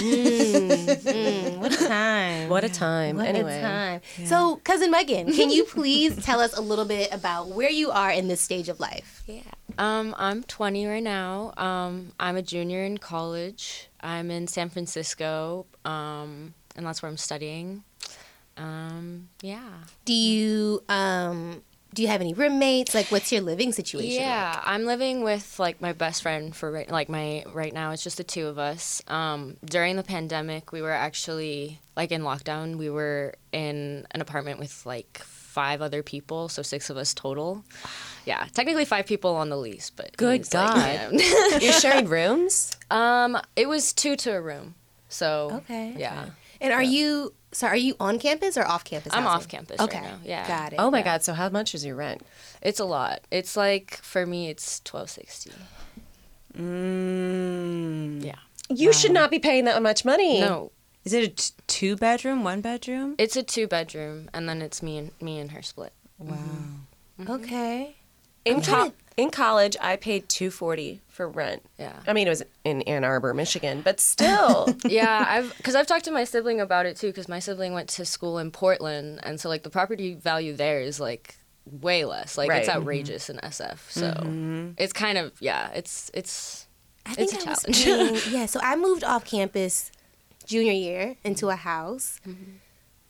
[1.64, 2.50] What a time.
[2.50, 3.16] What a time.
[3.18, 3.60] What anyway.
[3.60, 4.02] a time.
[4.26, 8.12] So, cousin Megan, can you please tell us a little bit about where you are
[8.12, 9.24] in this stage of life?
[9.26, 9.42] Yeah.
[9.78, 11.54] Um, I'm 20 right now.
[11.56, 13.90] Um, I'm a junior in college.
[14.02, 17.84] I'm in San Francisco, um, and that's where I'm studying.
[18.58, 19.70] Um, yeah.
[20.06, 22.94] Do you um do you have any roommates?
[22.96, 24.22] Like, what's your living situation?
[24.24, 27.92] Yeah, I'm living with like my best friend for right, like my right now.
[27.92, 29.02] It's just the two of us.
[29.08, 32.78] Um, during the pandemic, we were actually like in lockdown.
[32.78, 37.64] We were in an apartment with like five other people, so six of us total.
[38.26, 41.12] Yeah, technically five people on the lease, but Good it's like, God.
[41.14, 41.58] yeah.
[41.62, 42.76] You're sharing rooms.
[42.90, 44.76] um, it was two to a room.
[45.10, 45.94] So Okay.
[45.98, 46.30] yeah,
[46.63, 49.13] And are you so are you on campus or off campus?
[49.13, 49.36] I'm housing?
[49.38, 49.99] off campus Okay.
[49.99, 50.17] right now.
[50.23, 50.78] Yeah, Got it.
[50.80, 51.21] Oh my God.
[51.23, 52.23] So how much is your rent?
[52.62, 53.21] It's a lot.
[53.30, 55.52] It's like for me, it's twelve sixty.
[56.58, 58.23] Mm.
[58.23, 58.36] Yeah.
[58.69, 60.39] You should not be paying that much money.
[60.39, 60.71] No,
[61.04, 63.15] Is it a t- two bedroom, one bedroom?
[63.17, 65.93] it's a two bedroom, and then it's me and me and her split.
[66.17, 66.38] Wow.
[67.30, 67.95] Okay.
[68.45, 71.63] In, trying co- in college, I paid two forty for rent.
[71.78, 71.93] Yeah.
[72.08, 74.76] I mean, it was in Ann Arbor, Michigan, but still.
[74.86, 77.08] yeah, I've because I've talked to my sibling about it too.
[77.08, 80.82] Because my sibling went to school in Portland, and so like the property value there
[80.82, 82.38] is like way less.
[82.38, 82.78] Like it's Right.
[82.78, 83.80] outrageous in SF.
[83.89, 84.71] So mm-hmm.
[84.78, 85.69] it's kind of yeah.
[85.73, 86.67] It's it's
[87.06, 88.23] I think It's a I was challenge.
[88.23, 89.91] paying- yeah, so I moved off campus
[90.45, 92.52] junior year into a house mm-hmm.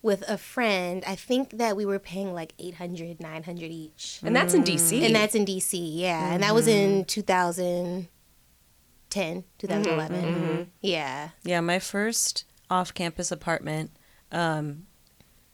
[0.03, 1.03] With a friend.
[1.07, 4.19] I think that we were paying like 800, 900 each.
[4.23, 5.01] and that's in DC.
[5.01, 6.33] And that's in DC, yeah.
[6.33, 7.05] And that was in mm-hmm.
[7.05, 10.21] 2010, 2011.
[10.21, 10.61] Mm-hmm, mm-hmm.
[10.81, 11.29] Yeah.
[11.43, 13.89] Yeah, my first off-campus apartment
[14.31, 14.85] um,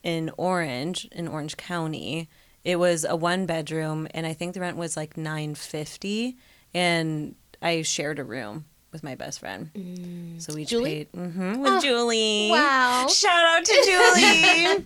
[0.03, 2.27] in Orange, in Orange County,
[2.63, 6.35] it was a one-bedroom, and I think the rent was like nine fifty,
[6.73, 9.69] and I shared a room with my best friend.
[9.73, 10.41] Mm.
[10.41, 11.05] So we Julie?
[11.05, 12.49] paid hmm with ah, Julie.
[12.51, 13.07] Wow.
[13.07, 14.85] Shout out to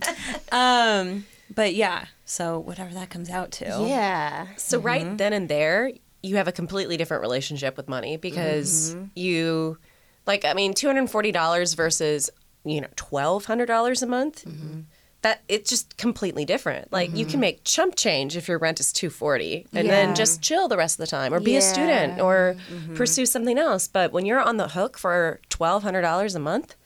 [0.52, 3.84] um, but yeah, so whatever that comes out to.
[3.86, 4.46] Yeah.
[4.56, 5.16] So right mm-hmm.
[5.16, 9.04] then and there, you have a completely different relationship with money because mm-hmm.
[9.14, 9.78] you,
[10.26, 12.30] like, I mean, two hundred forty dollars versus
[12.64, 14.44] you know twelve hundred dollars a month.
[14.44, 14.80] Mm-hmm.
[15.24, 16.92] That it's just completely different.
[16.92, 17.40] Like you can mm-hmm.
[17.40, 19.94] make chump change if your rent is two forty, and Yeah.
[19.94, 22.22] then just chill the rest of the time, or be a student, Yeah.
[22.22, 22.94] or mm-hmm.
[22.94, 23.88] pursue something else.
[23.88, 26.76] But when you're on the hook for twelve hundred dollars a month,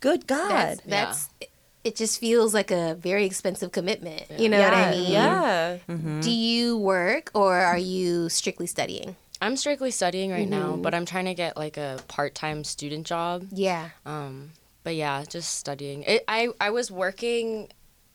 [0.00, 1.50] good God, That's, that's
[1.84, 4.24] it just feels like a very expensive commitment.
[4.36, 5.12] You know yeah, what I mean?
[5.12, 5.78] yeah.
[5.88, 6.20] Mm-hmm.
[6.22, 9.14] Do you work or are you strictly studying?
[9.40, 13.06] I'm strictly studying right now, but I'm trying to get like a part time student
[13.06, 13.46] job.
[13.52, 13.90] Yeah.
[14.04, 14.50] Um,
[14.86, 16.04] but yeah, just studying.
[16.04, 17.72] It, I I was working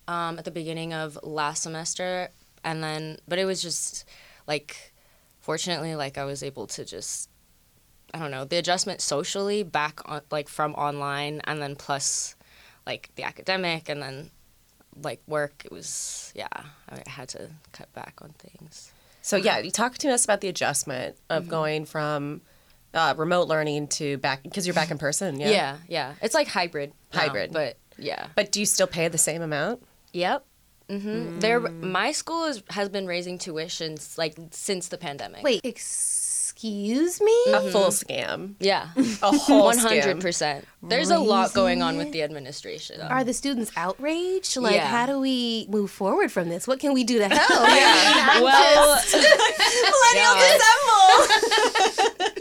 [0.07, 2.29] um, at the beginning of last semester,
[2.63, 4.05] and then but it was just
[4.47, 4.93] like,
[5.41, 7.29] fortunately, like I was able to just
[8.13, 12.37] I don't know the adjustment socially back on like from online, and then plus
[12.87, 14.31] like the academic, and then
[14.95, 15.63] like work.
[15.65, 16.47] It was yeah,
[16.89, 18.93] I had to cut back on things.
[19.21, 22.39] So yeah, you talk to us about the adjustment of going from
[22.93, 25.39] uh, remote learning to back because you're back in person.
[25.39, 25.49] Yeah.
[25.49, 26.93] Yeah, yeah, it's like hybrid.
[27.13, 27.51] now, Hybrid.
[27.53, 28.27] but yeah.
[28.35, 29.83] But do you still pay the same amount?
[30.13, 30.45] Yep.
[30.89, 35.43] hmm There, my school is, has been raising tuitions like since the pandemic.
[35.43, 37.35] Wait, excuse Excuse me?
[37.53, 38.53] A full scam.
[38.59, 38.89] Yeah.
[39.23, 39.79] A whole scam.
[40.03, 40.65] hundred percent.
[40.83, 43.01] There's a lot going on with the administration.
[43.01, 44.57] Are the students outraged?
[44.57, 44.85] Like, Yeah.
[44.85, 46.67] how do we move forward from this?
[46.67, 47.41] What can we do to help?
[47.49, 49.15] I mean, I'm Well, just-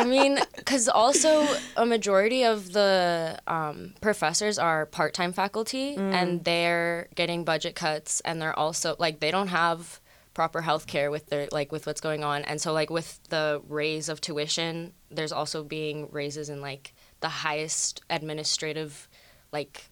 [0.00, 7.08] I mean, because also a majority of the um, professors are part-time faculty, and they're
[7.14, 10.00] getting budget cuts, and they're also like they don't have
[10.34, 13.62] proper health care with their like with what's going on, and so like with the
[13.68, 19.08] raise of tuition, there's also being raises in like the highest administrative
[19.52, 19.88] like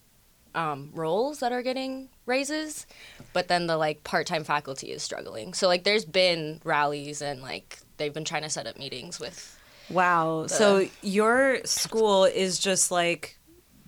[0.53, 2.85] um, roles that are getting raises,
[3.33, 5.53] but then the like part-time faculty is struggling.
[5.53, 9.54] So like there's been rallies and like they've been trying to set up meetings with
[9.89, 10.47] Wow.
[10.47, 13.37] So your school is just like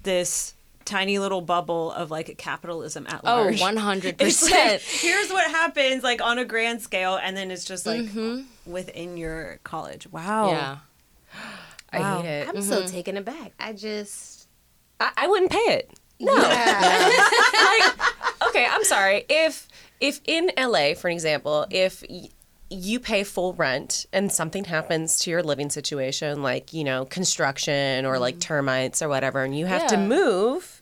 [0.03, 0.53] this
[0.85, 3.59] tiny little bubble of like capitalism at Oh, large.
[3.59, 4.15] 100%.
[4.19, 8.01] It's like, here's what happens like on a grand scale and then it's just like
[8.01, 8.71] mm-hmm.
[8.71, 10.09] within your college.
[10.11, 10.51] Wow.
[10.51, 10.77] Yeah.
[11.91, 12.21] I Wow.
[12.21, 12.49] hate it.
[12.49, 12.87] I'm so mm-hmm.
[12.89, 13.53] taken aback.
[13.59, 14.47] I just.
[14.99, 15.91] I, I wouldn't pay it.
[16.19, 16.33] No.
[16.37, 17.93] like,
[18.49, 19.25] okay, I'm sorry.
[19.29, 19.67] If
[19.99, 22.29] if in LA, for example, if y-
[22.69, 28.05] you pay full rent and something happens to your living situation, like you know construction
[28.05, 28.41] or like mm.
[28.41, 30.76] termites or whatever, and you have to move.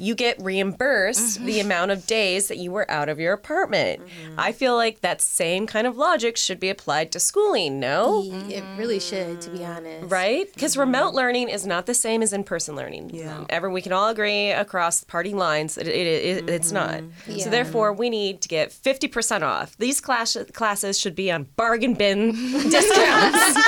[0.00, 1.66] You get reimbursed the mm-hmm.
[1.66, 4.00] amount of days that you were out of your apartment.
[4.00, 4.40] Mm-hmm.
[4.40, 8.22] I feel like that same kind of logic should be applied to schooling, no?
[8.48, 10.10] It really should, to be honest.
[10.10, 10.52] Right?
[10.54, 10.80] Because mm-hmm.
[10.80, 13.10] remote learning is not the same as in person learning.
[13.12, 13.36] Yeah.
[13.36, 17.02] Um, ever we can all agree across party lines that it, it, it, it's not.
[17.26, 17.44] Yeah.
[17.44, 19.76] So therefore, we need to get 50% off.
[19.76, 22.32] These class, classes should be on bargain bin
[22.70, 23.58] discounts.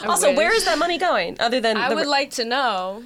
[0.06, 3.04] also, where is that money going other than I the would like to know.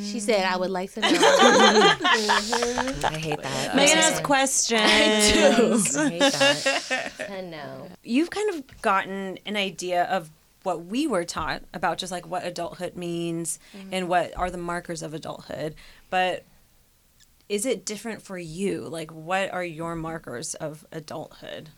[0.00, 1.08] She said, I would like to know.
[2.14, 3.04] Mm-hmm.
[3.06, 3.76] I hate that.
[3.76, 5.96] Megan has questions.
[5.96, 7.12] I hate that.
[7.30, 7.88] I know.
[8.02, 10.30] You've kind of gotten an idea of
[10.62, 13.88] what we were taught about just like what adulthood means mm-hmm.
[13.92, 15.74] and what are the markers of adulthood.
[16.10, 16.44] But
[17.48, 18.80] is it different for you?
[18.82, 21.70] Like, what are your markers of adulthood?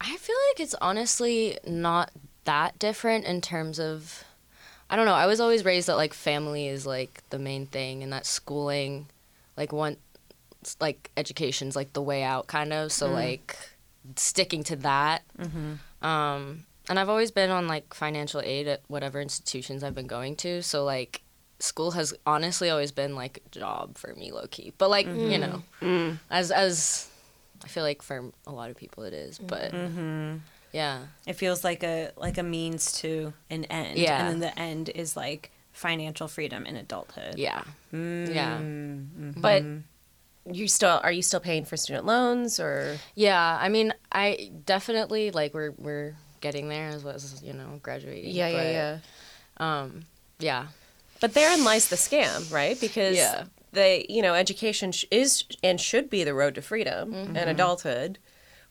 [0.00, 2.10] I feel like it's honestly not
[2.44, 4.24] that different in terms of
[4.92, 5.14] I don't know.
[5.14, 9.06] I was always raised that like family is like the main thing and that schooling
[9.56, 9.96] like one
[10.80, 12.92] like education's like the way out kind of.
[12.92, 13.14] So mm.
[13.14, 13.56] like
[14.16, 15.22] sticking to that.
[15.38, 16.06] Mm-hmm.
[16.06, 20.36] Um and I've always been on like financial aid at whatever institutions I've been going
[20.36, 20.62] to.
[20.62, 21.22] So like
[21.58, 24.74] school has honestly always been like a job for me low key.
[24.76, 25.40] But like, you mm-hmm.
[25.40, 26.18] know, mm.
[26.30, 27.08] as as
[27.64, 30.36] I feel like for a lot of people it is, but mm-hmm.
[30.72, 31.00] Yeah.
[31.26, 33.98] It feels like a like a means to an end.
[33.98, 34.18] Yeah.
[34.26, 37.38] And then the end is like financial freedom in adulthood.
[37.38, 37.62] Yeah.
[37.92, 38.58] Yeah.
[39.36, 39.62] But
[40.50, 43.58] you still are you still paying for student loans or Yeah.
[43.60, 48.30] I mean, I definitely like we're we're getting there as well as, you know, graduating.
[48.34, 48.98] yeah yeah yeah
[49.58, 50.04] Um
[50.38, 50.66] yeah.
[51.20, 52.78] But therein lies the scam, right?
[52.80, 53.44] Because Yeah.
[53.70, 57.36] they, you know, education sh- is and should be the road to freedom Mm-hmm.
[57.36, 58.18] and adulthood.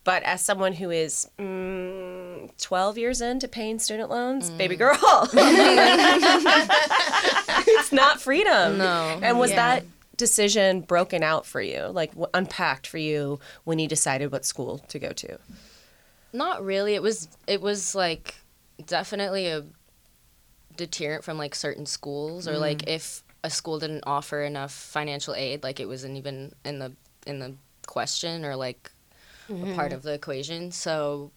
[0.03, 4.57] But as someone who is mm, 12 years into paying student loans, Mm.
[4.57, 4.97] baby girl,
[7.67, 8.77] it's not freedom.
[8.77, 9.19] No.
[9.21, 9.55] And was Yeah.
[9.57, 9.85] that
[10.17, 14.79] decision broken out for you, like w- unpacked for you when you decided what school
[14.89, 15.37] to go to?
[16.33, 16.95] Not really.
[16.95, 18.35] It was it was like
[18.85, 19.63] definitely a
[20.77, 25.63] deterrent from like certain schools or like if a school didn't offer enough financial aid,
[25.63, 26.93] like it wasn't even in the
[27.27, 27.53] in the
[27.87, 28.91] question or like
[29.49, 29.95] a part mm-hmm.
[29.95, 30.71] of the equation.
[30.71, 31.31] So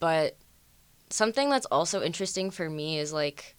[0.00, 0.36] but
[1.10, 3.54] something that's also interesting for me is like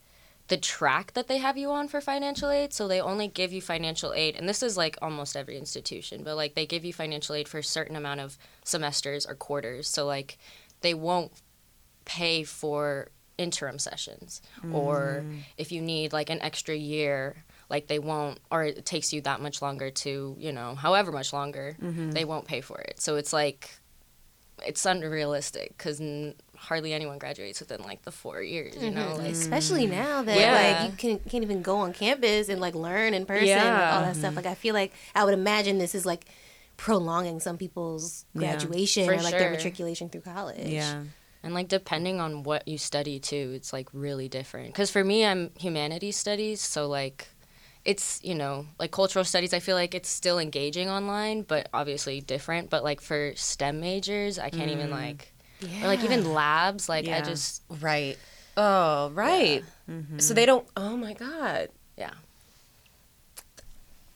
[0.50, 2.74] the track that they have you on for financial aid.
[2.74, 6.36] So they only give you financial aid, and this is like almost every institution, but
[6.36, 9.88] like they give you financial aid for a certain amount of semesters or quarters.
[9.88, 10.38] So like
[10.82, 11.32] they won't
[12.06, 15.40] pay for interim sessions, or mm.
[15.58, 17.44] if you need like an extra year.
[17.70, 21.34] Like they won't, or it takes you that much longer to, you know, however much
[21.34, 22.12] longer, mm-hmm.
[22.12, 23.02] they won't pay for it.
[23.02, 23.72] So it's like,
[24.66, 29.02] it's unrealistic because n- hardly anyone graduates within like the four years, you know?
[29.02, 29.18] Mm-hmm.
[29.24, 30.54] Like, Especially now that Yeah.
[30.82, 33.96] like you can can't even go on campus and like learn in person and Yeah.
[33.96, 34.30] all that stuff.
[34.30, 34.36] Mm-hmm.
[34.38, 36.26] Like I feel like I would imagine this is like
[36.78, 40.68] prolonging some people's graduation For or like their matriculation through college.
[40.68, 41.04] Yeah.
[41.44, 44.68] And like depending on what you study too, it's like really different.
[44.68, 47.28] Because for me, I'm humanities studies, so like
[47.86, 49.54] it's you know like cultural studies.
[49.54, 52.70] I feel like it's still engaging online, but obviously different.
[52.70, 55.34] But like for STEM majors, I can't even like
[55.82, 56.88] or like even labs.
[56.90, 58.18] Like I just Right.
[58.56, 59.64] Oh, right.
[60.18, 60.68] So they don't.
[60.78, 61.70] Oh my God.
[61.98, 62.12] yeah.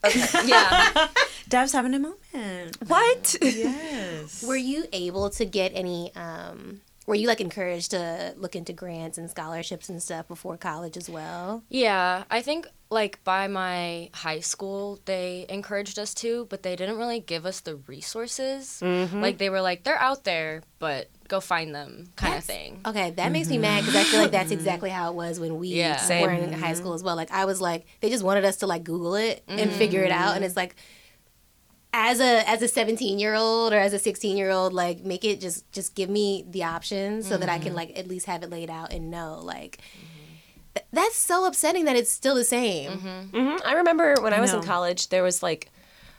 [0.46, 1.08] yeah.
[1.50, 2.78] Dev's having a moment.
[2.88, 3.36] What?
[3.42, 4.44] Yes.
[4.48, 9.18] Were you able to get any um were you like encouraged to look into grants
[9.18, 11.64] and scholarships and stuff before college as well?
[11.70, 16.98] Yeah, I think like by my high school they encouraged us to, but they didn't
[16.98, 18.82] really give us the resources.
[18.84, 19.22] Mm-hmm.
[19.22, 22.82] Like they were like they're out there, but go find them kind of thing.
[22.86, 24.60] Okay, that makes me mad because I feel like that's mm-hmm.
[24.60, 26.22] exactly how it was when we Yeah.
[26.22, 26.76] were in high mm-hmm.
[26.76, 27.16] school as well.
[27.16, 30.12] Like I was like, they just wanted us to like Google it and figure it
[30.12, 30.44] out, and mm-hmm.
[30.44, 30.76] it's like,
[32.00, 35.26] as a as a seventeen year old or as a sixteen year old, like make
[35.26, 38.44] it just just give me the options so that I can like at least have
[38.44, 39.80] it laid out and know like.
[40.76, 42.92] th- That's so upsetting that it's still the same.
[43.34, 43.62] Mhm.
[43.66, 45.72] I remember when I was in college, there was like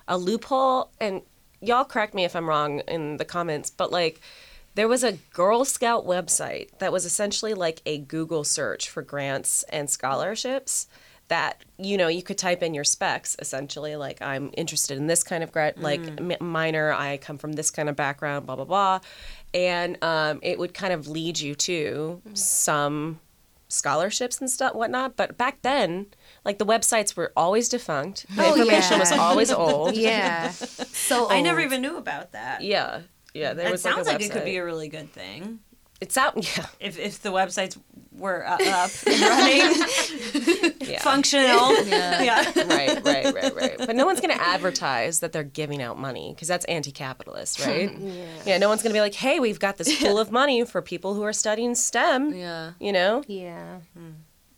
[0.08, 1.22] a loophole, and
[1.60, 4.20] y'all correct me if I'm wrong in the comments, but like
[4.74, 9.64] there was a Girl Scout website that was essentially like a Google search for grants
[9.70, 10.86] and scholarships.
[11.28, 15.22] That you know you could type in your specs essentially like I'm interested in this
[15.22, 18.64] kind of grad like m- minor I come from this kind of background blah blah
[18.64, 19.00] blah,
[19.52, 23.20] and um, it would kind of lead you to some
[23.68, 25.16] scholarships and stuff whatnot.
[25.16, 26.06] But back then
[26.44, 28.24] like the websites were always defunct.
[28.34, 29.94] The Oh, information was always old.
[29.96, 32.62] Yeah, so I never even knew about that.
[32.62, 33.02] yeah.
[33.34, 35.60] Yeah there It was sounds like, like, it could be a really good thing.
[36.00, 36.66] It's out yeah.
[36.80, 37.78] If if the websites
[38.18, 41.74] were uh, up and running, yeah functional.
[41.84, 42.44] Yeah.
[42.68, 46.32] right right right right but no one's going to advertise that they're giving out money
[46.34, 47.90] because that's anti-capitalist right
[48.44, 48.58] yeah.
[48.58, 51.14] no one's going to be like hey we've got this pool of money for people
[51.14, 52.72] who are studying stem Yeah.
[52.80, 53.78] you know Yeah.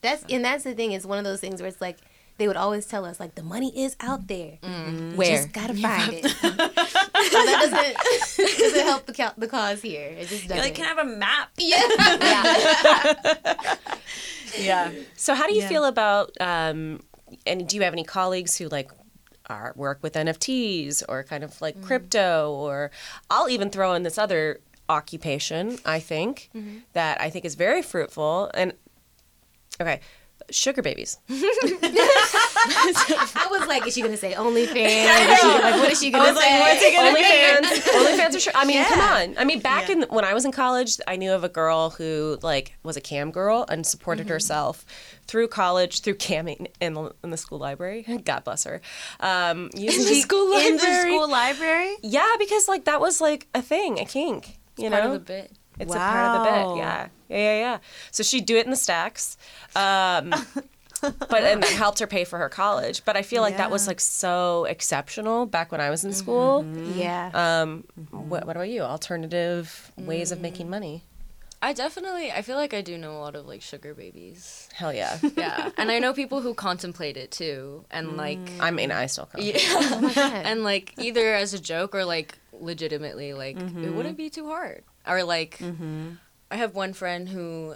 [0.03, 0.93] That's and that's the thing.
[0.93, 1.99] It's one of those things where it's like
[2.41, 4.57] they would always tell us like the money is out there.
[4.63, 5.11] Mm-hmm.
[5.11, 5.37] You Where?
[5.37, 6.25] just gotta find it.
[6.31, 7.97] so that doesn't
[8.59, 10.09] doesn't help the ca- the cause here.
[10.09, 10.57] It just doesn't.
[10.57, 11.51] You're like, can I have a map?
[14.59, 14.59] yeah.
[14.59, 14.91] Yeah.
[15.17, 15.69] So how do you Yeah.
[15.69, 17.01] feel about um
[17.47, 18.91] and do you have any colleagues who like
[19.51, 21.85] are work with NFTs or kind of like mm.
[21.85, 22.91] crypto or
[23.29, 26.79] I'll even throw in this other occupation I think mm-hmm.
[26.95, 28.73] that I think is very fruitful and
[29.79, 30.01] okay
[30.51, 31.19] sugar babies
[32.23, 34.77] I was like, is she gonna say OnlyFans?
[34.77, 36.97] Is she, like, what is she gonna say?
[36.97, 40.45] OnlyFans OnlyFans are sure I mean come on I mean back in when I was
[40.45, 44.29] in college I knew of a girl who like was a cam girl and supported
[44.29, 44.85] herself
[45.27, 48.81] through college through camming in the, in the school library God bless her
[49.21, 50.69] um using the school library.
[50.71, 51.97] In the school library?
[52.03, 54.59] Yeah, because like that was like a thing, a kink.
[54.77, 55.53] You Part know, of the bit.
[55.81, 56.75] It's a part of the Wow.
[56.75, 56.79] bit.
[56.79, 57.79] Yeah, yeah, yeah, yeah.
[58.11, 59.37] So she'd do it in the stacks,
[59.75, 60.31] um,
[61.01, 63.05] but and that helped her pay for her college.
[63.05, 66.63] But I feel like that was like so exceptional back when I was in school.
[66.63, 66.81] Mm-hmm.
[66.81, 66.99] Mm-hmm.
[66.99, 67.31] Yeah.
[67.35, 68.29] Um, mm-hmm.
[68.29, 68.83] what, what about you?
[68.83, 70.43] Alternative ways of mm.
[70.43, 71.05] making money?
[71.63, 74.69] I definitely I feel like I do know a lot of like sugar babies.
[74.73, 75.19] Hell yeah.
[75.37, 75.71] Yeah.
[75.77, 77.85] and I know people who contemplate it too.
[77.91, 78.17] And mm.
[78.17, 79.43] like I mean, I still come.
[79.43, 79.57] Yeah.
[79.61, 84.47] Oh and like either as a joke or like legitimately, like it wouldn't be too
[84.47, 84.85] hard.
[85.07, 86.11] Or like mm-hmm.
[86.51, 87.75] I have one friend who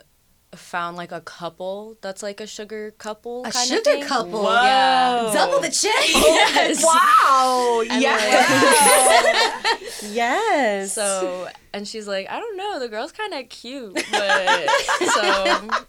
[0.55, 4.05] found like a couple that's like a sugar couple A kind sugar of thing.
[4.05, 4.45] couple.
[4.45, 5.31] Yeah.
[5.35, 5.93] Double the check.
[6.83, 7.83] Wow.
[7.91, 10.03] And, Yes.
[10.13, 10.93] yes.
[10.93, 15.85] So and she's like, I don't know, the girl's kind of cute, but so I.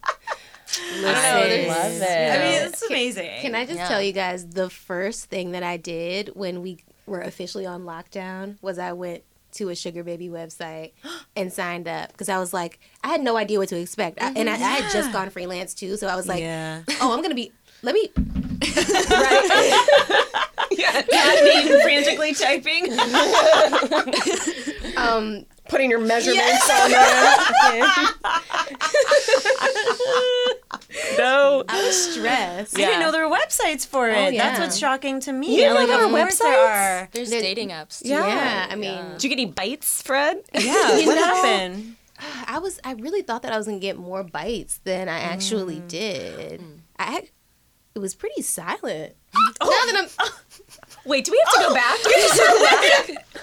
[0.68, 1.04] Listen.
[1.04, 2.32] there's- love it.
[2.32, 3.30] I mean, it's amazing.
[3.42, 3.88] Can I just Yeah.
[3.88, 8.58] tell you guys the first thing that I did when we were officially on lockdown
[8.62, 9.24] was I went
[9.56, 10.92] to a sugar baby website
[11.36, 12.12] and signed up.
[12.12, 14.22] Because I was like I had no idea what to expect.
[14.22, 16.84] I, and I, I had just gone freelance too so I was like yeah.
[17.02, 17.52] oh I'm gonna be
[17.82, 18.08] let me
[21.04, 22.98] Kathleen frantically typing.
[24.98, 27.36] um Putting your measurements on there.
[31.18, 31.64] No.
[31.68, 34.34] I was stressed I didn't know there were websites for oh, it.
[34.34, 35.52] Oh, That's what's shocking to me.
[35.52, 37.04] You didn't like, know there of were there websites?
[37.04, 37.10] are.
[37.12, 38.02] There's There- dating apps.
[38.02, 38.10] Too.
[38.10, 40.44] yeah I mean Did you get any bites, Fred?
[40.54, 40.98] Yeah.
[40.98, 41.24] You what know?
[41.24, 41.96] happened?
[42.48, 45.78] I was I really thought that I was gonna get more bites than I actually
[45.78, 45.88] mm.
[45.88, 46.80] did mm.
[46.98, 47.30] I
[47.94, 49.16] it was pretty silent
[49.62, 49.86] oh.
[49.88, 50.30] now that I'm
[51.06, 51.74] Wait, do we have to go oh.
[51.74, 53.26] back?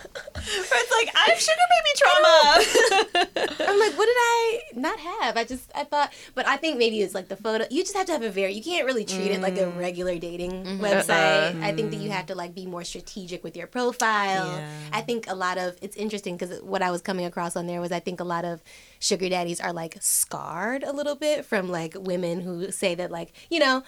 [0.45, 3.69] It's like I have sugar baby trauma.
[3.71, 5.37] I'm like, what did I not have?
[5.37, 7.65] I just, I thought, but I think maybe it's like the photo.
[7.71, 9.79] You just have to have a very, you can't really treat it like a mm.
[9.79, 10.85] regular dating mm-hmm.
[10.85, 11.55] website.
[11.55, 11.67] Uh-uh.
[11.67, 14.47] I think that you have to like be more strategic with your profile.
[14.47, 14.69] Yeah.
[14.93, 17.81] I think a lot of, it's interesting because what I was coming across on there
[17.81, 18.63] was I think a lot of
[18.99, 23.33] sugar daddies are like scarred a little bit from like women who say that like,
[23.51, 23.83] you know,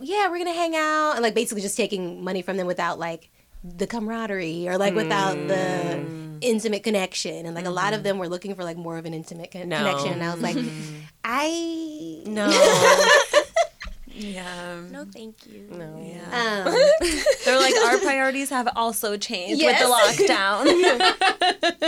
[0.00, 3.30] yeah, we're gonna hang out and like basically just taking money from them without like
[3.64, 6.04] the camaraderie or like without the
[6.40, 9.12] intimate connection and like a lot of them were looking for like more of an
[9.12, 9.78] intimate con- No.
[9.78, 10.56] connection and I was like
[11.24, 12.48] I no.
[14.14, 14.80] yeah.
[14.90, 15.66] No, thank you.
[15.70, 15.84] No.
[15.86, 16.74] um,
[17.44, 20.16] They're like our priorities have also changed Yes.
[20.16, 21.78] with the lockdown.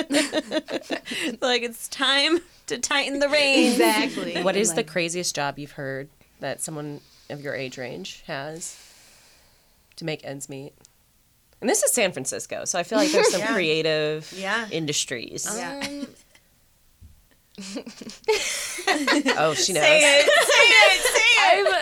[1.41, 3.75] like it's time to tighten the reins.
[3.75, 4.43] exactly.
[4.43, 6.09] What is the craziest job you've heard
[6.41, 7.01] that someone
[7.31, 8.77] of your age range has
[9.97, 10.73] to make ends meet?
[11.61, 13.53] And this is San Francisco, so I feel like there's some Yeah.
[13.53, 14.67] creative Yeah.
[14.71, 15.47] industries.
[15.47, 16.07] Um,
[19.37, 19.83] Oh, she knows.
[19.83, 21.21] Say it, say it, say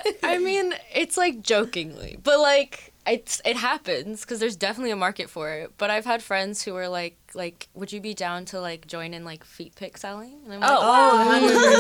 [0.09, 0.19] it.
[0.23, 4.97] I'm, I mean, it's like jokingly, but like it's it happens because there's definitely a
[4.97, 5.73] market for it.
[5.79, 9.15] But I've had friends who are like, like, would you be down to like join
[9.15, 10.39] in like feet pick selling?
[10.45, 11.31] And I'm like, Oh,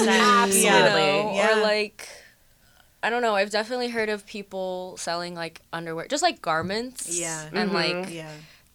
[0.04, 0.60] Absolutely.
[0.62, 1.58] you know, Yeah.
[1.58, 2.08] or like.
[3.03, 3.34] I don't know.
[3.34, 7.18] I've definitely heard of people selling like underwear, just like garments.
[7.18, 7.49] Yeah.
[7.53, 8.01] And mm-hmm.
[8.01, 8.30] like Yeah.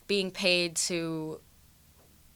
[0.07, 1.39] being paid to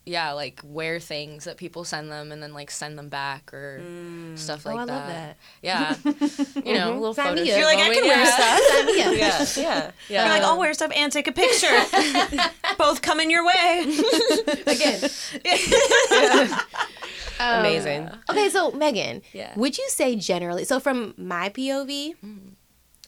[0.07, 3.81] yeah like wear things that people send them and then like send them back or
[3.83, 4.37] mm.
[4.37, 5.37] stuff like oh, I that love that.
[5.61, 5.95] yeah
[6.65, 7.59] you know a little Sign photo me shoot up.
[7.59, 8.25] You're like, I can wear yeah.
[8.25, 8.59] stuff.
[8.71, 8.97] Sign me.
[8.97, 9.91] Yeah, yeah.
[10.09, 11.67] yeah You're like, I'll wear stuff and take a picture.
[12.77, 13.97] Both coming your way.
[14.65, 15.09] Again.
[17.39, 18.09] Oh, Amazing.
[18.29, 19.53] Okay, so Megan, Yeah.
[19.55, 20.65] would you say generally?
[20.65, 22.51] So from my POV, mm.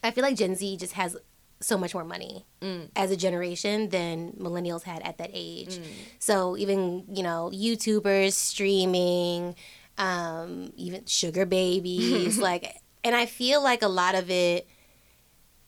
[0.02, 1.16] I feel like Gen Z just has
[1.60, 2.88] so much more money mm.
[2.96, 5.76] as a generation than millennials had at that age.
[5.76, 5.84] Mm.
[6.18, 9.54] So even you know YouTubers streaming,
[9.98, 14.66] um, even sugar babies, like, and I feel like a lot of it.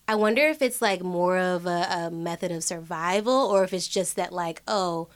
[0.08, 3.86] I wonder if it's like more of a, a method of survival or if it's
[3.86, 5.08] just that like oh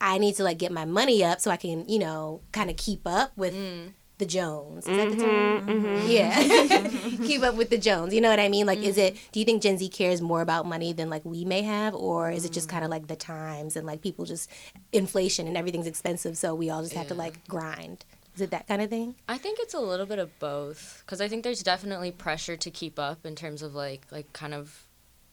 [0.00, 2.76] I need to like get my money up so I can, you know, kind of
[2.76, 3.92] keep up with mm.
[4.18, 4.86] the Jones.
[4.86, 5.66] Is that the term?
[5.66, 6.08] Mm-hmm, mm-hmm.
[6.08, 7.26] Yeah.
[7.26, 8.14] keep up with the Jones.
[8.14, 8.66] You know what I mean?
[8.66, 11.44] Like, is it, do you think Gen Z cares more about money than like we
[11.44, 11.94] may have?
[11.94, 12.72] Or is it just mm.
[12.72, 14.50] kind of like the times and like people just,
[14.92, 16.36] inflation and everything's expensive.
[16.36, 18.04] So we all just have to like grind.
[18.34, 19.16] Is it that kind of thing?
[19.28, 22.70] I think it's a little bit of both because I think there's definitely pressure to
[22.70, 24.86] keep up in terms of like like kind of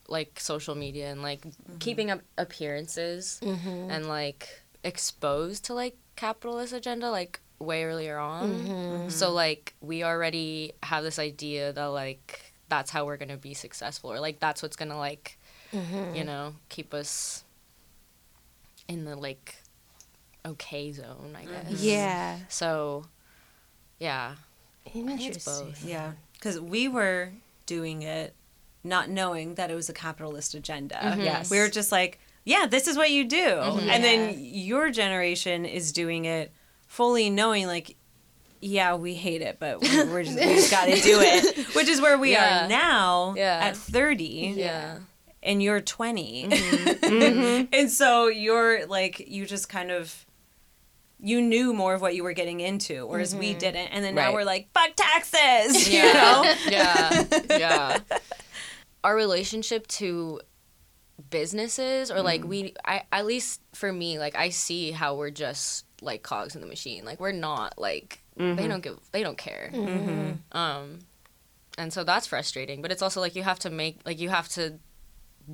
[0.08, 1.78] like social media and like mm-hmm.
[1.80, 3.92] keeping up appearances mm-hmm.
[3.92, 4.48] and like
[4.84, 8.50] exposed to like capitalist agenda like way earlier on.
[8.50, 9.10] Mm-hmm.
[9.10, 14.12] So like we already have this idea that like that's how we're gonna be successful
[14.12, 15.38] or like that's what's gonna like
[16.14, 17.44] you know keep us
[18.88, 19.56] in the like
[20.46, 21.82] okay zone I guess.
[21.82, 22.38] Yeah.
[22.50, 23.06] So,
[24.00, 24.36] yeah,
[24.86, 25.66] I think it's Interesting.
[25.68, 25.84] both.
[25.84, 27.32] Yeah, because we were
[27.66, 28.34] doing it
[28.84, 30.96] not knowing that it was a capitalist agenda.
[30.96, 31.22] Mm-hmm.
[31.22, 31.50] Yes.
[31.52, 33.38] We were just like, yeah, this is what you do.
[33.46, 33.90] Mm-hmm.
[33.90, 36.52] And then your generation is doing it
[36.88, 37.96] fully knowing, like,
[38.62, 41.68] yeah, we hate it, but we- we're just, we just got to do it.
[41.76, 42.66] Which is where we Yeah.
[42.66, 43.60] are now Yeah.
[43.62, 45.00] at 30 Yeah.
[45.44, 46.48] and you're 20.
[46.50, 47.66] Mm-hmm.
[47.74, 50.24] and so you're like, you just kind of.
[51.20, 53.88] You knew more of what you were getting into, whereas we didn't.
[53.88, 55.90] And then now we're like, fuck taxes.
[55.92, 56.54] You know?
[56.70, 57.24] yeah.
[57.50, 57.98] Yeah.
[59.08, 60.42] Our relationship to
[61.30, 62.48] businesses or like mm.
[62.50, 66.62] we I at least for me like I see how we're just like cogs in
[66.62, 67.06] the machine.
[67.06, 68.68] Like we're not like they mm-hmm.
[68.68, 69.72] don't give they don't care.
[69.74, 70.10] Mm-hmm.
[70.10, 70.58] Mm-hmm.
[70.58, 71.00] Um
[71.78, 74.50] and so that's frustrating, but it's also like you have to make like you have
[74.50, 74.80] to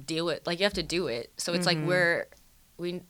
[0.05, 1.31] deal with like you have to do it.
[1.37, 2.27] So it's like we're
[2.77, 3.01] we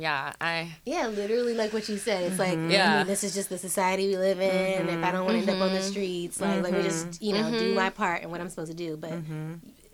[0.00, 2.24] yeah, I Yeah, literally like what you said.
[2.24, 2.98] It's like, I Yeah.
[2.98, 4.80] mean, this is just the society we live in.
[4.80, 7.20] And if I don't want to end up on the streets, like, let me just,
[7.20, 8.96] you know, do my part and what I'm supposed to do.
[8.96, 9.12] But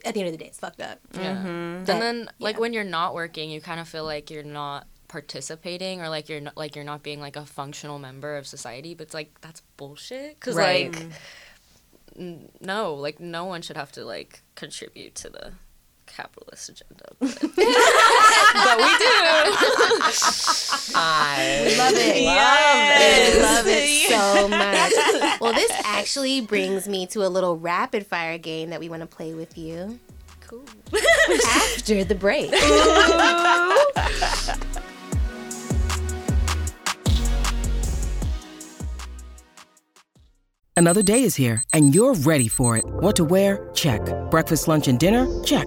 [0.07, 1.01] at the end of the day, it's fucked up.
[1.15, 1.35] Yeah.
[1.37, 1.49] Mm-hmm.
[1.49, 2.61] And then like yeah.
[2.61, 6.41] when you're not working, you kind of feel like you're not participating or like you're
[6.41, 9.63] not like you're not being like a functional member of society, but it's like that's
[9.77, 10.93] bullshit cuz Right.
[10.95, 11.07] like
[12.19, 15.53] n- no, like no one should have to like contribute to the
[16.07, 17.05] capitalist agenda.
[17.19, 19.13] But, but we do.
[20.95, 22.23] I Love it.
[22.23, 23.43] Yes.
[23.43, 24.49] Love it so
[25.29, 25.41] much.
[25.41, 29.07] Well, this actually brings me to a little rapid fire game that we want to
[29.07, 29.99] play with you
[30.41, 30.65] Cool.
[31.75, 32.53] after the break.
[40.79, 42.85] Another day is here, and you're ready for it.
[42.87, 43.71] What to wear?
[43.73, 44.03] Check.
[44.31, 45.27] Breakfast, lunch, and dinner?
[45.43, 45.67] Check.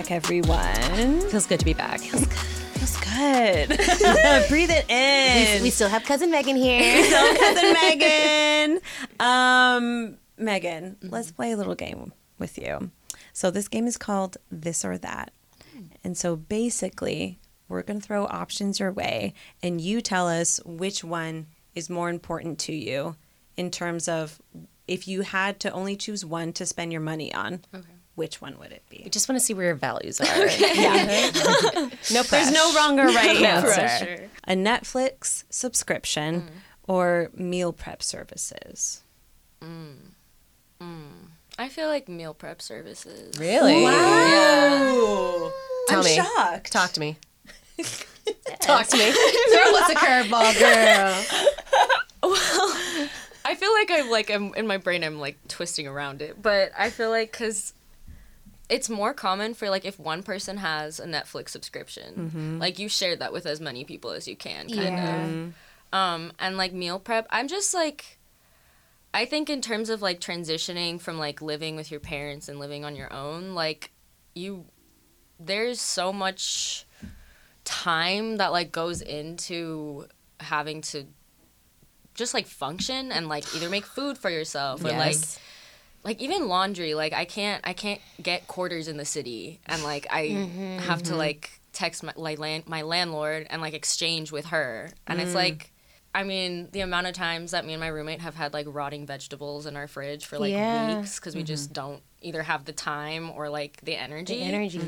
[0.00, 1.20] Back, everyone.
[1.28, 2.00] feels good to be back.
[2.00, 2.32] Feels good.
[2.32, 3.68] Feels good.
[4.48, 5.62] Breathe it in.
[5.62, 7.04] we still have cousin Megan here.
[7.04, 8.80] so cousin Megan.
[9.18, 12.90] Um, Megan, let's play a little game with you.
[13.34, 15.32] So this game is called This or That.
[16.02, 17.38] And so basically,
[17.68, 22.08] we're going to throw options your way and you tell us which one is more
[22.08, 23.16] important to you
[23.58, 24.40] in terms of
[24.88, 27.60] if you had to only choose one to spend your money on,
[28.20, 29.02] which one would it be?
[29.06, 30.26] I just want to see where your values are.
[30.58, 31.06] Yeah.
[32.12, 33.72] no There's no wrong or right No answer.
[33.74, 34.30] pressure.
[34.46, 36.48] A Netflix subscription Mm.
[36.86, 39.02] or meal prep services.
[41.58, 43.38] I feel like meal prep services.
[43.38, 43.82] Really?
[43.82, 45.50] Yeah.
[45.88, 46.16] Tell I'm me.
[46.16, 46.72] shocked.
[46.72, 47.16] Talk to me.
[48.60, 49.10] Talk to me.
[49.12, 51.24] Throw us a curveball, girl.
[52.22, 53.08] Well,
[53.44, 55.02] I feel like I'm like I'm in my brain.
[55.04, 57.72] I'm like twisting around it, but I feel like because
[58.70, 63.16] it's more common for like if one person has a Netflix subscription, like you share
[63.16, 65.16] that with as many people as you can, kind Yeah.
[65.16, 65.52] of.
[65.92, 68.16] Um, and like meal prep, I'm just like.
[69.12, 72.84] I think in terms of like transitioning from like living with your parents and living
[72.84, 73.90] on your own, like
[74.34, 74.66] you
[75.40, 76.86] there's so much
[77.64, 80.06] time that like goes into
[80.38, 81.06] having to
[82.14, 85.38] just like function and like either make food for yourself or like Yes.
[86.02, 90.06] Like even laundry like i can't i can't get quarters in the city and like
[90.10, 91.18] i mm-hmm, have to mm-hmm.
[91.18, 95.36] like text my like land, my landlord and like exchange with her and it's mm.
[95.36, 95.72] like
[96.12, 99.06] I mean, the amount of times that me and my roommate have had like rotting
[99.06, 100.98] vegetables in our fridge for like Yeah.
[100.98, 101.74] weeks because we just mm-hmm.
[101.74, 104.38] don't either have the time or like the energy.
[104.38, 104.82] The energy.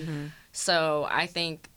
[0.51, 1.69] So I think,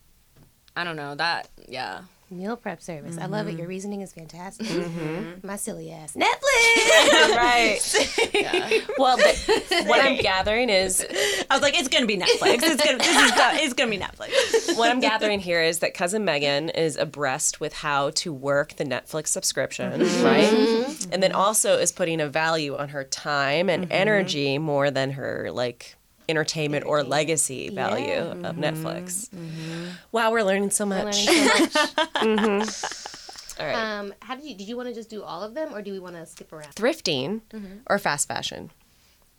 [0.76, 1.50] I don't know that.
[1.68, 2.02] Yeah,
[2.32, 3.20] Meal prep service.
[3.20, 3.52] I love it.
[3.52, 3.70] Your mm-hmm.
[3.70, 4.66] reasoning is fantastic.
[4.66, 5.46] Mm-hmm.
[5.46, 6.16] My silly ass.
[6.16, 7.36] Netflix.
[7.36, 8.82] right.
[8.98, 11.06] Well, the, what I'm gathering is
[11.50, 12.60] I was like, it's gonna be Netflix.
[12.64, 13.32] It's gonna, this is,
[13.64, 14.78] it's gonna be Netflix.
[14.78, 18.86] what I'm gathering here is that cousin Megan is abreast with how to work the
[18.86, 20.26] Netflix subscription, mm-hmm.
[20.26, 20.50] right?
[20.50, 21.14] Mm-hmm.
[21.14, 25.50] And then also is putting a value on her time and energy more than her
[25.52, 25.96] like
[26.28, 28.64] entertainment or legacy value of mm-hmm.
[28.64, 29.30] Netflix.
[29.30, 29.86] Mm-hmm.
[30.12, 31.26] Wow, we're learning so much.
[31.26, 31.96] learning so much.
[32.16, 33.62] Mm-hmm.
[33.62, 33.76] All right.
[33.76, 34.56] Um, how did you?
[34.56, 36.52] Did you want to just do all of them, or do we want to skip
[36.52, 36.76] around?
[36.76, 37.42] Thrifting
[37.88, 38.72] or fast fashion?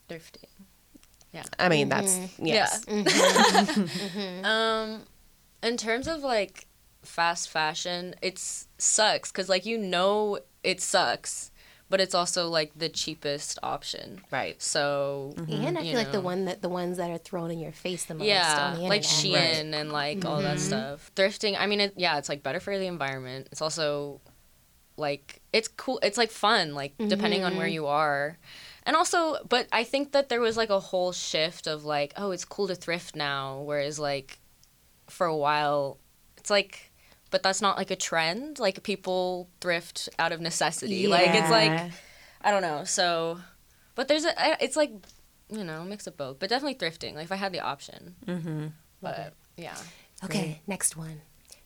[0.09, 0.49] thrifting.
[1.33, 1.43] Yeah.
[1.59, 2.85] I mean, that's yes.
[4.45, 5.03] Um,
[5.63, 6.67] in terms of like
[7.03, 11.51] fast fashion, it sucks because like you know it sucks,
[11.89, 14.21] but it's also like the cheapest option.
[14.31, 14.61] Right.
[14.61, 15.53] So mm-hmm.
[15.53, 17.73] And I you feel like the one that the ones that are thrown in your
[17.73, 18.27] face the most.
[18.27, 19.55] yeah, on the internet, like internet.
[19.55, 20.67] Shein and like all that mm-hmm.
[20.67, 21.11] stuff.
[21.15, 23.49] Thrifting, I mean, it, yeah, it's like better for the environment.
[23.53, 24.21] It's also
[24.97, 26.01] like it's cool.
[26.03, 27.75] It's like fun, like depending on where mm-hmm.
[27.75, 28.39] you are.
[28.87, 32.31] And also, but I think that there was like a whole shift of like, oh,
[32.31, 34.39] it's cool to thrift now, whereas like
[35.11, 35.99] for a while,
[36.37, 36.86] it's like,
[37.31, 38.59] but that's not like a trend.
[38.59, 41.07] Like people thrift out of necessity.
[41.09, 41.91] Like it's like,
[42.43, 42.85] I don't know.
[42.85, 43.39] So,
[43.95, 44.93] but there's a it's like,
[45.51, 46.39] you know, mix of both.
[46.39, 47.15] But definitely thrifting.
[47.15, 48.15] Like if I had the option.
[48.27, 48.67] Mm-hmm.
[49.03, 49.77] But yeah,
[50.25, 51.21] Okay, next one.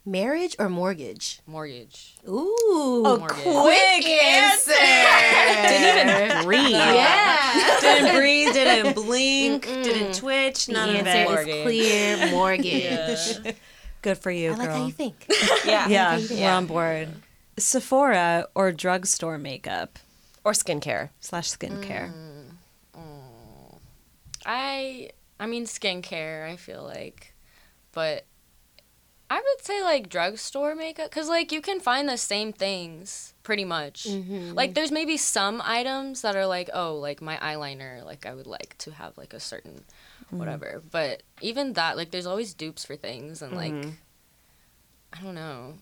[0.07, 1.41] Marriage or mortgage?
[1.47, 2.17] mortgage.
[2.27, 3.03] Ooh.
[3.05, 3.43] Mortgage.
[3.43, 4.73] Quick answer.
[5.69, 6.71] Didn't even breathe.
[6.71, 7.79] Yeah.
[7.81, 11.49] didn't breathe, didn't blink, didn't twitch, The none of answer it.
[11.49, 13.57] is clear mortgage.
[14.03, 14.77] Good for you, I like girl.
[14.81, 15.27] how you think.
[15.65, 15.89] Yeah.
[15.89, 16.41] yeah, think.
[16.41, 17.09] we're on board.
[17.59, 19.99] Sephora or drugstore makeup
[20.45, 21.11] Or skincare.
[21.21, 22.13] slash skincare.
[22.13, 22.45] Mm.
[22.97, 23.79] Mm.
[24.47, 26.49] I I mean skincare.
[26.49, 27.35] I feel like,
[27.93, 28.25] but
[29.29, 33.65] I would say like drugstore makeup because like you can find the same things pretty
[33.65, 34.05] much.
[34.09, 34.55] Mm-hmm.
[34.55, 38.47] Like there's maybe some items that are like oh like my eyeliner like I would
[38.47, 39.85] like to have like a certain
[40.31, 40.39] Mm-hmm.
[40.39, 43.91] whatever, but even that like there's always dupes for things and like mm-hmm.
[45.13, 45.75] I don't know.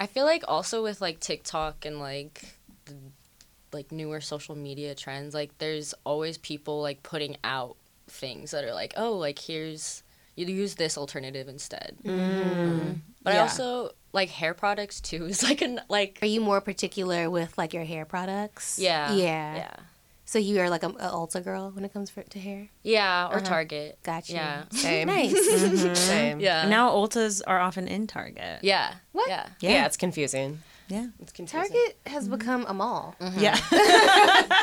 [0.00, 2.96] I feel like also with like TikTok and like the
[3.72, 7.76] like newer social media trends, like there's always people like putting out
[8.08, 10.02] things that are like, oh, like here's
[10.36, 11.96] you use this alternative instead.
[12.06, 15.26] Um, but I also like hair products too.
[15.26, 18.78] Is like an like Are you more particular with like your hair products?
[18.78, 19.56] yeah Yeah.
[19.56, 19.76] yeah
[20.26, 22.68] So you are like a, a Ulta girl when it comes for, to hair?
[22.82, 23.44] yeah or uh-huh.
[23.44, 23.98] Target.
[24.02, 24.32] Gotcha.
[24.32, 24.64] Yeah.
[24.70, 25.08] Same.
[25.08, 25.32] Nice.
[25.32, 25.94] Mm-hmm.
[25.94, 26.40] Same.
[26.40, 26.66] Yeah.
[26.68, 28.60] Now Ultas are often in Target.
[28.62, 28.94] Yeah.
[29.12, 29.28] What?
[29.28, 29.46] Yeah.
[29.60, 29.84] Yeah.
[29.86, 30.60] it's confusing.
[30.88, 31.06] Yeah.
[31.20, 31.70] It's confusing.
[31.70, 32.36] Target has mm-hmm.
[32.36, 33.14] become a mall.
[33.20, 33.40] Mm-hmm.
[33.40, 33.58] Yeah.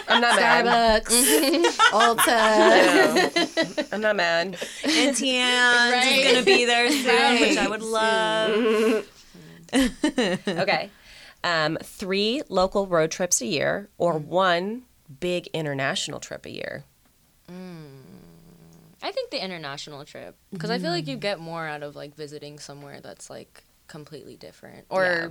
[0.07, 1.05] I'm not mad.
[1.05, 3.93] Starbucks, Ulta.
[3.93, 4.57] I'm not mad.
[4.83, 9.05] Auntie Anne's is gonna be there soon, which I would love.
[9.73, 10.89] Okay.
[11.43, 14.83] Um, three local road trips a year or one
[15.19, 16.83] big international trip a year.
[17.49, 18.01] Mm,
[19.03, 21.21] I think the international trip because I feel like you mm.
[21.21, 25.27] get more out of like visiting somewhere that's like completely different, or Yeah.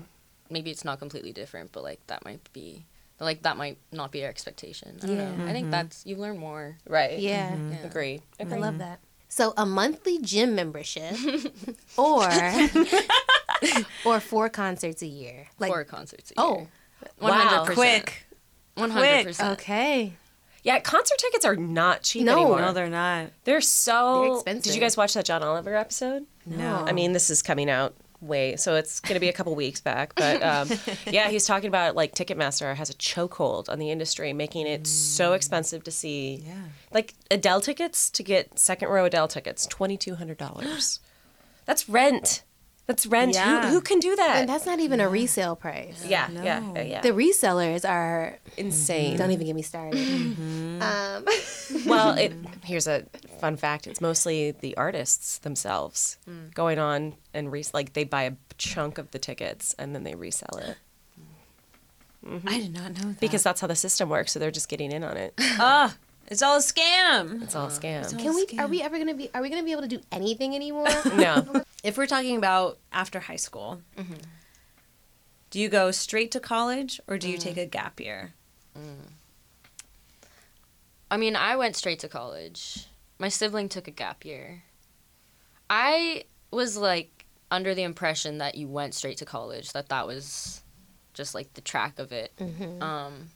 [0.51, 2.85] maybe it's not completely different, but like that might be
[3.21, 4.99] like that might not be your expectation.
[5.03, 5.45] I don't know.
[5.47, 5.71] I think mm-hmm.
[5.71, 6.79] that's you learn more.
[6.87, 7.19] Right.
[7.19, 7.51] Yeah.
[7.51, 7.73] Mm-hmm.
[7.73, 7.87] Yeah.
[7.87, 8.21] Agree.
[8.41, 8.99] I love that.
[8.99, 9.07] Mm-hmm.
[9.29, 11.15] So a monthly gym membership
[11.97, 12.29] or
[14.05, 15.47] or four concerts a year.
[15.59, 16.33] Like Four concerts.
[16.33, 16.57] A oh.
[16.57, 16.69] year.
[17.21, 17.65] oh, Wow.
[17.67, 17.75] 100%.
[17.75, 18.27] Quick.
[18.77, 19.53] 100%.
[19.53, 20.13] Okay.
[20.63, 22.37] Yeah, concert tickets are not cheap No.
[22.37, 22.61] anymore.
[22.61, 23.29] No, they're not.
[23.45, 24.65] They're so They're expensive.
[24.65, 26.27] Did you guys watch that John Oliver episode?
[26.45, 26.85] No.
[26.87, 29.81] I mean, this is coming out way, so it's going to be a couple weeks
[29.81, 30.13] back.
[30.21, 30.69] But um,
[31.07, 35.33] yeah, he's talking about like Ticketmaster has a chokehold on the industry, making it so
[35.33, 36.45] expensive to see.
[36.47, 36.55] Yeah.
[36.93, 41.01] Like Adele tickets to get second row Adele tickets, twenty two hundred dollars.
[41.65, 42.43] That's rent.
[42.91, 43.35] That's rent.
[43.35, 43.69] Yeah.
[43.69, 44.39] Who, who can do that?
[44.39, 46.05] And that's not even a resale price.
[46.05, 47.01] yeah, yeah, yeah, yeah.
[47.03, 49.17] The resellers are insane.
[49.17, 49.97] don't even get me started.
[50.83, 51.25] Um,
[51.87, 52.33] well, it,
[52.65, 53.05] here's a
[53.41, 53.87] fun fact.
[53.87, 56.19] It's mostly the artists themselves
[56.53, 60.17] going on and re- like they buy a chunk of the tickets and then they
[60.17, 60.77] resell it
[62.47, 63.21] I did not know that.
[63.21, 64.33] because that's how the system works.
[64.33, 65.33] So they're just getting in on it.
[65.39, 65.97] Ah,
[66.31, 67.43] it's all a scam.
[67.43, 67.79] It's all a uh-huh.
[67.79, 68.19] scam.
[68.19, 68.47] can we?
[68.59, 69.29] Are we ever gonna be?
[69.35, 70.87] Are we gonna be able to do anything anymore?
[71.17, 74.15] No, If we're talking about after high school, mm-hmm.
[75.51, 77.41] do you go straight to college or do you mm.
[77.41, 78.35] take a gap year?
[78.79, 79.13] Mm.
[81.11, 82.87] I mean, I went straight to college.
[83.19, 84.63] My sibling took a gap year.
[85.69, 90.63] I was like under the impression that you went straight to college, that that was
[91.15, 92.33] just like the track of it.
[92.39, 92.83] Mm-hmm.
[92.83, 93.31] Um,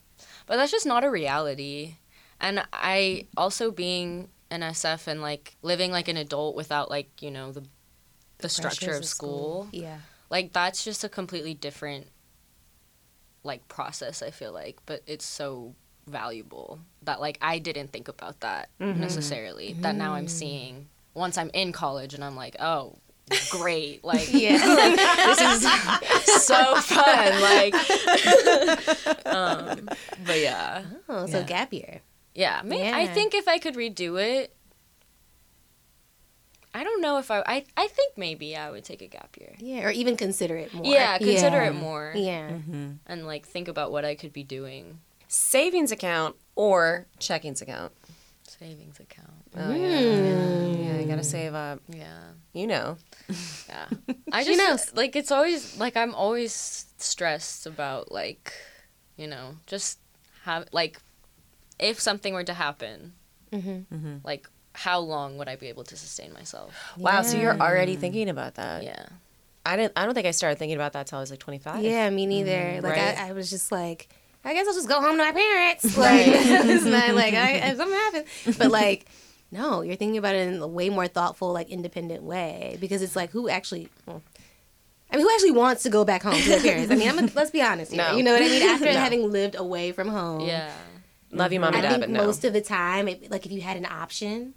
[0.46, 1.96] but that's just not a reality.
[2.44, 7.30] And I also being an SF and like living like an adult without like, you
[7.30, 7.64] know, the
[8.38, 9.68] the structure of school.
[9.72, 9.96] Yeah.
[10.28, 12.08] Like that's just a completely different
[13.44, 15.74] like process, I feel like, but it's so
[16.06, 19.72] valuable that like I didn't think about that necessarily.
[19.80, 22.98] That now I'm seeing once I'm in college and I'm like, oh,
[23.50, 24.04] great.
[24.04, 24.58] Like Yeah.
[25.34, 27.40] this is so fun.
[27.40, 27.74] Like
[29.26, 29.88] um
[30.26, 30.82] but yeah.
[31.08, 32.02] Oh, so gap year.
[32.34, 34.54] Yeah, may- I think if I could redo it,
[36.76, 37.64] I don't know if I, I.
[37.76, 39.54] I think maybe I would take a gap year.
[39.58, 40.84] Yeah, or even consider it more.
[40.84, 41.68] Yeah, consider Yeah.
[41.70, 42.12] it more.
[42.16, 42.50] Yeah.
[42.50, 42.90] Mm-hmm.
[43.06, 44.98] and like think about what I could be doing.
[45.28, 47.92] savings account or checkings account.
[48.48, 49.30] Savings account.
[49.56, 50.98] Oh yeah, yeah, yeah.
[51.00, 51.24] You gotta mm.
[51.24, 51.80] save up.
[51.88, 52.18] Yeah,
[52.52, 52.96] You know.
[53.68, 53.86] yeah.
[54.32, 54.92] I just knows.
[54.96, 58.52] like it's always like I'm always stressed about like,
[59.16, 59.98] you know, just
[60.42, 60.98] have like,
[61.78, 63.12] if something were to happen,
[63.52, 63.94] mm-hmm.
[63.94, 64.16] Mm-hmm.
[64.24, 66.74] like how long would I be able to sustain myself?
[66.96, 67.22] Wow.
[67.22, 68.82] So you're already thinking about that.
[68.82, 69.06] Yeah.
[69.66, 69.92] I didn't.
[69.96, 71.82] I don't think I started thinking about that till I was like 25.
[71.82, 72.50] Yeah, me neither.
[72.50, 72.84] Mm-hmm.
[72.84, 73.18] Like Right.
[73.18, 74.08] I, I was just like,
[74.44, 75.96] I guess I'll just go home to my parents.
[75.96, 78.58] Like it's not like I, if something happens.
[78.58, 79.06] But like,
[79.50, 83.16] no, you're thinking about it in a way more thoughtful, like independent way because it's
[83.16, 83.88] like who actually.
[84.06, 84.22] Well,
[85.10, 86.90] I mean, who actually wants to go back home to their parents?
[86.90, 87.92] I mean, I'm a, let's be honest.
[87.92, 88.02] Here.
[88.02, 88.16] No.
[88.16, 88.62] You know what I mean?
[88.68, 88.98] After No.
[88.98, 90.72] having lived away from home, Yeah.
[91.34, 92.26] Love you, mom and I dad, think but no.
[92.26, 94.54] most of the time, it, like if you had an option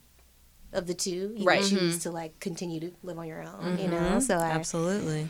[0.73, 1.61] of the two, you Right.
[1.61, 1.99] would choose mm-hmm.
[1.99, 3.78] to like continue to live on your own.
[3.78, 3.91] You mm-hmm.
[3.91, 5.28] know, so I, Absolutely.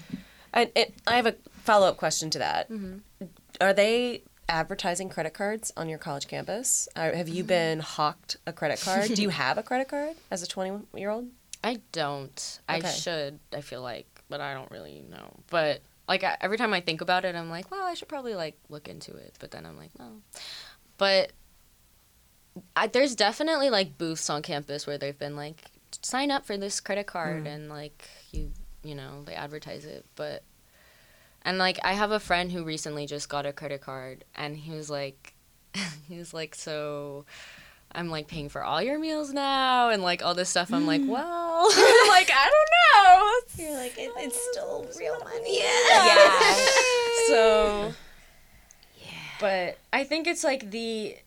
[0.53, 2.69] And, and I have a follow up question to that.
[2.69, 3.25] Mm-hmm.
[3.61, 6.87] Are they advertising credit cards on your college campus?
[6.95, 9.13] Uh, have you been hawked a credit card?
[9.13, 11.27] Do you have a credit card as a 20 year old?
[11.63, 12.59] I don't.
[12.69, 13.39] I should.
[13.53, 15.39] I feel like, but I don't really know.
[15.49, 18.35] But like I, every time I think about it, I'm like, well, I should probably
[18.35, 19.35] like look into it.
[19.39, 20.21] But then I'm like, no.
[20.97, 21.31] But
[22.75, 25.63] I, there's definitely like booths on campus where they've been like,
[26.01, 27.53] sign up for this credit card, mm.
[27.53, 28.51] and like you,
[28.83, 30.05] you know, they advertise it.
[30.15, 30.43] But
[31.43, 34.71] and like I have a friend who recently just got a credit card, and he
[34.71, 35.33] was like,
[36.07, 37.25] he was like, so.
[37.89, 40.73] I'm like paying for all your meals now and like all this stuff.
[40.73, 41.07] I'm like, mm.
[41.07, 41.63] well,
[42.09, 43.63] like I don't know.
[43.63, 45.59] you're like, it, it's still real money.
[45.61, 46.55] Yeah.
[47.27, 47.93] so,
[49.39, 51.17] but I think it's like the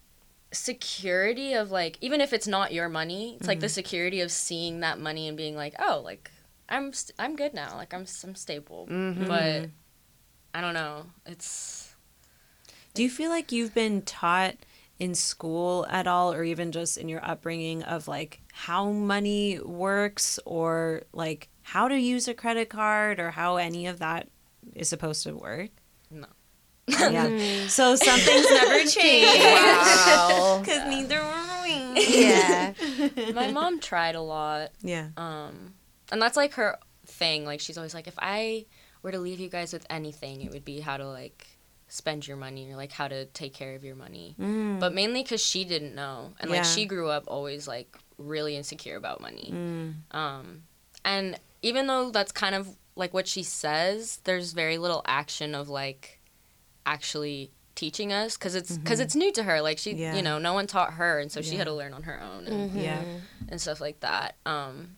[0.53, 3.75] security of like even if it's not your money, it's like the mm-hmm.
[3.75, 6.31] security of seeing that money and being like, oh, like
[6.69, 7.77] I'm st- I'm good now.
[7.77, 8.89] Like I'm I'm stable.
[8.91, 9.27] Mm-hmm.
[9.27, 9.71] But
[10.55, 11.07] I don't know.
[11.27, 11.95] It's
[12.95, 14.57] Do you feel like you've been taught
[14.99, 20.39] in school at all, or even just in your upbringing, of like how money works,
[20.45, 24.29] or like how to use a credit card, or how any of that
[24.75, 25.71] is supposed to work?
[26.11, 26.27] No.
[26.89, 27.67] Yeah.
[27.69, 29.27] so some things never change.
[29.45, 30.59] Wow.
[30.65, 32.25] Because neither were we.
[32.25, 32.73] Yeah.
[33.35, 34.71] my mom tried a lot.
[34.83, 35.09] Yeah.
[35.17, 35.75] Um,
[36.13, 37.45] and that's like her thing.
[37.45, 38.67] Like she's always like, if I
[39.03, 41.47] were to leave you guys with anything, it would be how to like
[41.89, 44.35] spend your money or like how to take care of your money.
[44.39, 46.63] But mainly because she didn't know, and like Yeah.
[46.65, 49.51] she grew up always like really insecure about money.
[49.53, 49.95] Mm.
[50.17, 50.63] Um,
[51.05, 55.69] and even though that's kind of like what she says, there's very little action of
[55.69, 56.20] like
[56.87, 60.15] actually teaching us because it's because it's new to her like she Yeah.
[60.15, 62.47] you know no one taught her and so she had to learn on her own
[62.47, 63.03] and Yeah.
[63.49, 64.37] and stuff like that.
[64.45, 64.97] Um,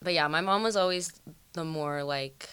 [0.00, 1.12] but yeah, my mom was always
[1.52, 2.48] the more like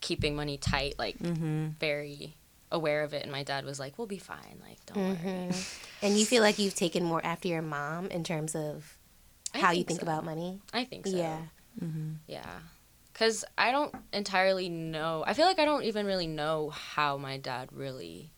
[0.00, 1.68] keeping money tight, like Mm-hmm.
[1.78, 2.36] very
[2.72, 4.60] aware of it, and my dad was like, "We'll be fine.
[4.66, 5.50] Like, don't worry."
[6.02, 8.96] And you feel like you've taken more after your mom in terms of
[9.54, 10.04] I how you think think so.
[10.04, 10.60] about money.
[10.72, 11.16] I think so.
[11.16, 11.38] Yeah.
[12.26, 12.46] Yeah.
[13.20, 15.22] Cuz I don't entirely know.
[15.26, 18.30] I feel like I don't even really know how my dad really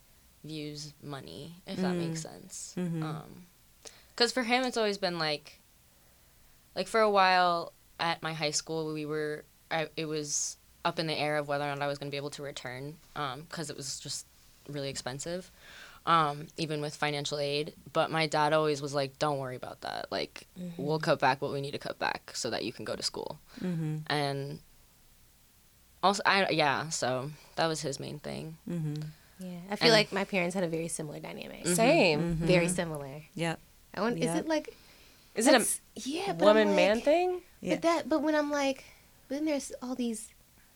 [0.42, 2.74] views money, if that makes sense.
[2.76, 3.46] Um
[4.16, 5.60] cuz for him it's always been like
[6.74, 11.06] like for a while at my high school we were I, it was up in
[11.06, 13.46] the air of whether or not I was going to be able to return um
[13.50, 14.26] cuz it was just
[14.68, 15.52] really expensive.
[16.04, 20.10] Um, even with financial aid, but my dad always was like, "Don't worry about that.
[20.10, 22.96] Like, we'll cut back what we need to cut back so that you can go
[22.96, 23.38] to school."
[24.08, 24.58] and
[26.02, 28.56] also I yeah, so that was his main thing.
[28.68, 29.02] Mm-hmm.
[29.40, 29.58] Yeah.
[29.70, 31.64] I feel And- like my parents had a very similar dynamic.
[31.64, 31.74] Mm-hmm.
[31.74, 32.20] Same.
[32.20, 32.46] Mm-hmm.
[32.46, 32.74] Very mm-hmm.
[32.74, 33.22] similar.
[33.34, 33.56] Yeah.
[33.94, 34.74] I want, Is it like
[35.34, 35.64] Is it a
[35.96, 37.42] yeah, but woman like- man thing?
[37.60, 37.74] Yeah.
[37.74, 38.84] But that but when I'm like
[39.28, 40.28] but then there's all these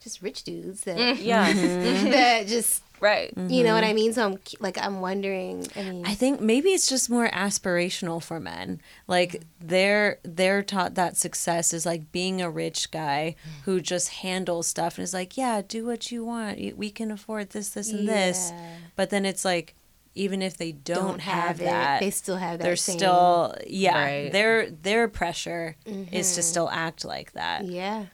[0.07, 1.23] just rich dudes that mm-hmm.
[1.23, 1.53] Yeah.
[1.57, 2.11] Mm-hmm.
[2.11, 3.33] that just right.
[3.37, 3.91] you know what mm-hmm.
[3.91, 4.13] I mean?
[4.13, 5.67] So I'm like I'm wondering.
[5.75, 8.81] I mean, I think maybe it's just more aspirational for men.
[9.09, 13.35] Like they're they're taught that success is like being a rich guy
[13.65, 16.77] who just handles stuff and is like, yeah, do what you want.
[16.77, 18.53] We can afford this, this, and this.
[18.95, 19.75] But then it's like,
[20.15, 21.65] even if they don't, don't have, have it.
[21.65, 22.65] that, They still have that.
[22.65, 24.05] they're same- still yeah.
[24.05, 24.33] Right.
[24.33, 25.77] Their their pressure
[26.13, 27.65] is to still act like that.
[27.65, 28.07] Yeah,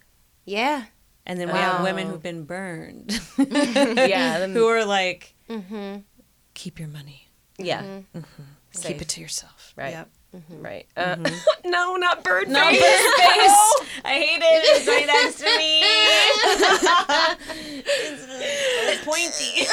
[0.47, 0.85] yeah.
[1.27, 4.47] And then we have women who've been burned, Yeah.
[4.49, 6.01] who are like, Mm-hmm.
[6.55, 8.01] keep your money, yeah.
[8.83, 9.73] keep it to yourself.
[9.77, 9.91] Right.
[9.93, 10.09] Yep.
[10.35, 10.63] Mm-hmm.
[10.63, 10.87] Right.
[10.97, 11.37] Uh, mm-hmm.
[11.71, 12.81] no, not bird No, face.
[12.81, 13.75] bird face.
[14.05, 14.65] I hate it.
[14.65, 15.83] It's right next to me.
[18.41, 19.67] it's pointy.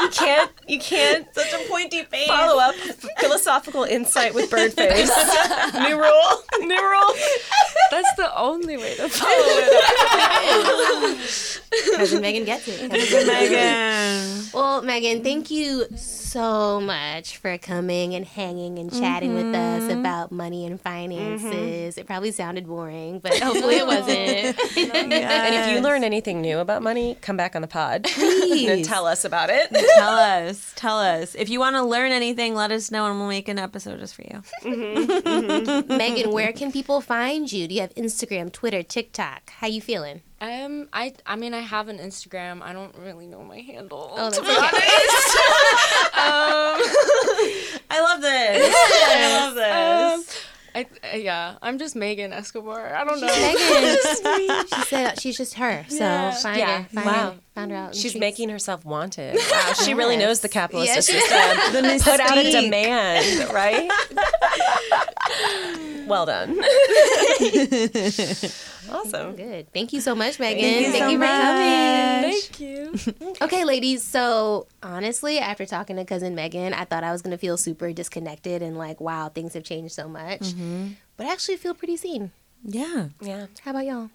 [0.00, 0.50] You can't.
[0.66, 1.26] You can't.
[1.34, 2.28] Such a pointy face.
[2.28, 2.74] Follow up
[3.20, 5.10] philosophical insight with bird face.
[5.74, 6.42] New rule.
[6.60, 7.14] New rule.
[7.90, 10.92] That's the only way to follow it.
[11.96, 12.90] Cousin Megan gets it.
[12.90, 14.44] Cousin Megan.
[14.54, 19.36] Well, Megan, thank you so much for coming and hanging and chatting mm-hmm.
[19.38, 20.00] with us mm-hmm.
[20.00, 21.98] about money and finances.
[21.98, 24.58] It probably sounded boring, but hopefully it wasn't.
[24.92, 28.86] And if you learn anything new about money, come back on the pod and Please.
[28.86, 29.70] tell us about it.
[29.70, 30.72] tell us.
[30.76, 31.34] Tell us.
[31.34, 34.14] If you want to learn anything, let us know and we'll make an episode just
[34.14, 34.42] for you.
[34.62, 35.96] Mm-hmm.
[35.96, 37.68] Megan, where can people find you?
[37.68, 39.50] Do you have Instagram, Twitter, TikTok?
[39.50, 40.22] How you feeling?
[40.42, 42.62] Um, I I mean I have an Instagram.
[42.62, 44.12] I don't really know my handle.
[44.16, 44.56] Oh, to be okay.
[44.56, 44.74] honest.
[47.90, 48.74] I love this.
[49.08, 50.44] I love this.
[50.44, 52.92] Um, I uh, yeah, I'm just Megan Escobar.
[52.92, 53.26] I don't know.
[53.28, 54.66] Megan.
[54.74, 55.84] she said she's just her.
[55.88, 56.30] So Yeah.
[56.32, 56.82] find Yeah.
[56.82, 56.88] her.
[56.88, 57.12] Find Wow.
[57.12, 57.36] her.
[57.54, 57.94] Found her out.
[57.94, 59.36] She's making herself wanted.
[59.36, 61.06] Wow, she really knows the capitalist Yes.
[61.06, 61.72] system.
[61.72, 63.88] The Put out a demand, right?
[66.06, 66.58] Well done.
[68.90, 69.36] awesome.
[69.36, 69.72] Good.
[69.72, 70.92] Thank you so much, Megan.
[70.92, 72.22] Thank you so for coming.
[72.30, 72.78] Thank you.
[73.42, 74.02] Okay, ladies.
[74.04, 78.62] So honestly, after talking to cousin Megan, I thought I was gonna feel super disconnected
[78.62, 80.40] and like, wow, things have changed so much.
[80.40, 80.88] Mm-hmm.
[81.16, 82.30] But I actually feel pretty seen.
[82.64, 83.08] Yeah.
[83.20, 84.10] Yeah, How about y'all?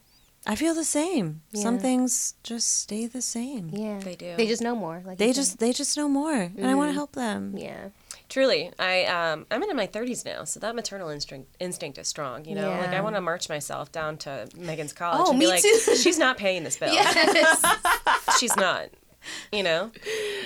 [0.46, 1.42] I feel the same.
[1.54, 3.70] Some things just stay the same.
[3.74, 4.36] Yeah, They do.
[4.38, 5.02] They just know more.
[5.06, 5.60] Like They just said.
[5.60, 7.56] they just know more, and I want to help them.
[7.58, 7.90] yeah.
[8.30, 8.72] Truly.
[8.80, 12.46] I um, I'm in my 30s now, so that maternal instinct instinct is strong.
[12.46, 15.48] You know, like I want to march myself down to Megan's college Oh, and be
[15.48, 15.78] like, too.
[15.96, 16.94] she's not paying this bill.
[16.94, 17.64] Yes.
[18.40, 18.90] She's not.
[19.52, 19.92] You know.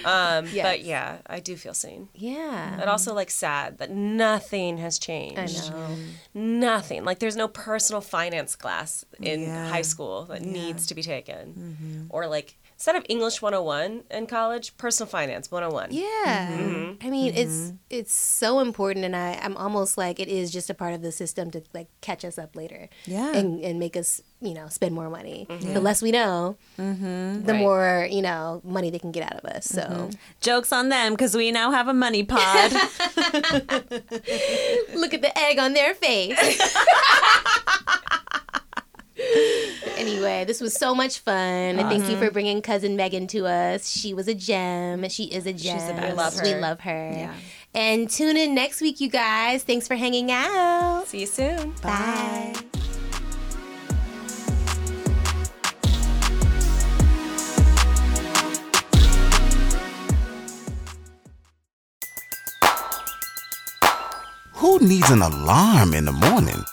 [0.06, 0.64] Um, Yes.
[0.64, 2.10] But yeah, I do feel seen.
[2.16, 2.76] yeah.
[2.80, 5.38] But also like sad that nothing has changed.
[5.38, 5.96] I know.
[6.34, 7.04] Nothing.
[7.04, 9.70] Like there's no personal finance class in Yeah.
[9.70, 12.08] high school that needs to be taken.
[12.10, 15.90] Or like instead of English 101 in college, personal finance 101.
[15.92, 16.50] Yeah.
[16.58, 17.06] Mm-hmm.
[17.06, 20.74] I mean, it's it's so important, and I I'm almost like it is just a
[20.74, 22.90] part of the system to like catch us up later.
[23.06, 23.34] Yeah.
[23.36, 25.46] And and make us you know spend more money.
[25.48, 27.46] The less we know, the Mm-hmm.
[27.48, 27.60] Right.
[27.60, 29.66] more you know money they can get out of us.
[29.68, 30.10] So
[30.42, 32.72] Jokes on them because we now have a money pod.
[34.96, 36.36] look at the egg on their face.
[39.98, 41.36] Anyway, this was so much fun.
[41.36, 43.90] And thank you for bringing cousin Megan to us.
[43.90, 45.08] She was a gem.
[45.10, 45.78] She is a gem.
[45.88, 46.12] the best.
[46.12, 46.60] We love We her.
[46.60, 47.34] love her.
[47.74, 49.64] And tune in next week, you guys.
[49.64, 51.04] Thanks for hanging out.
[51.08, 51.72] See you soon.
[51.82, 52.54] Bye.
[64.54, 66.64] Who needs an alarm in the morning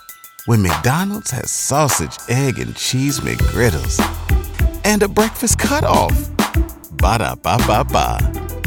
[0.49, 4.01] when McDonald's has sausage, egg, and cheese McGriddles
[4.83, 6.31] and a breakfast cutoff?
[6.93, 8.58] Ba da ba ba ba.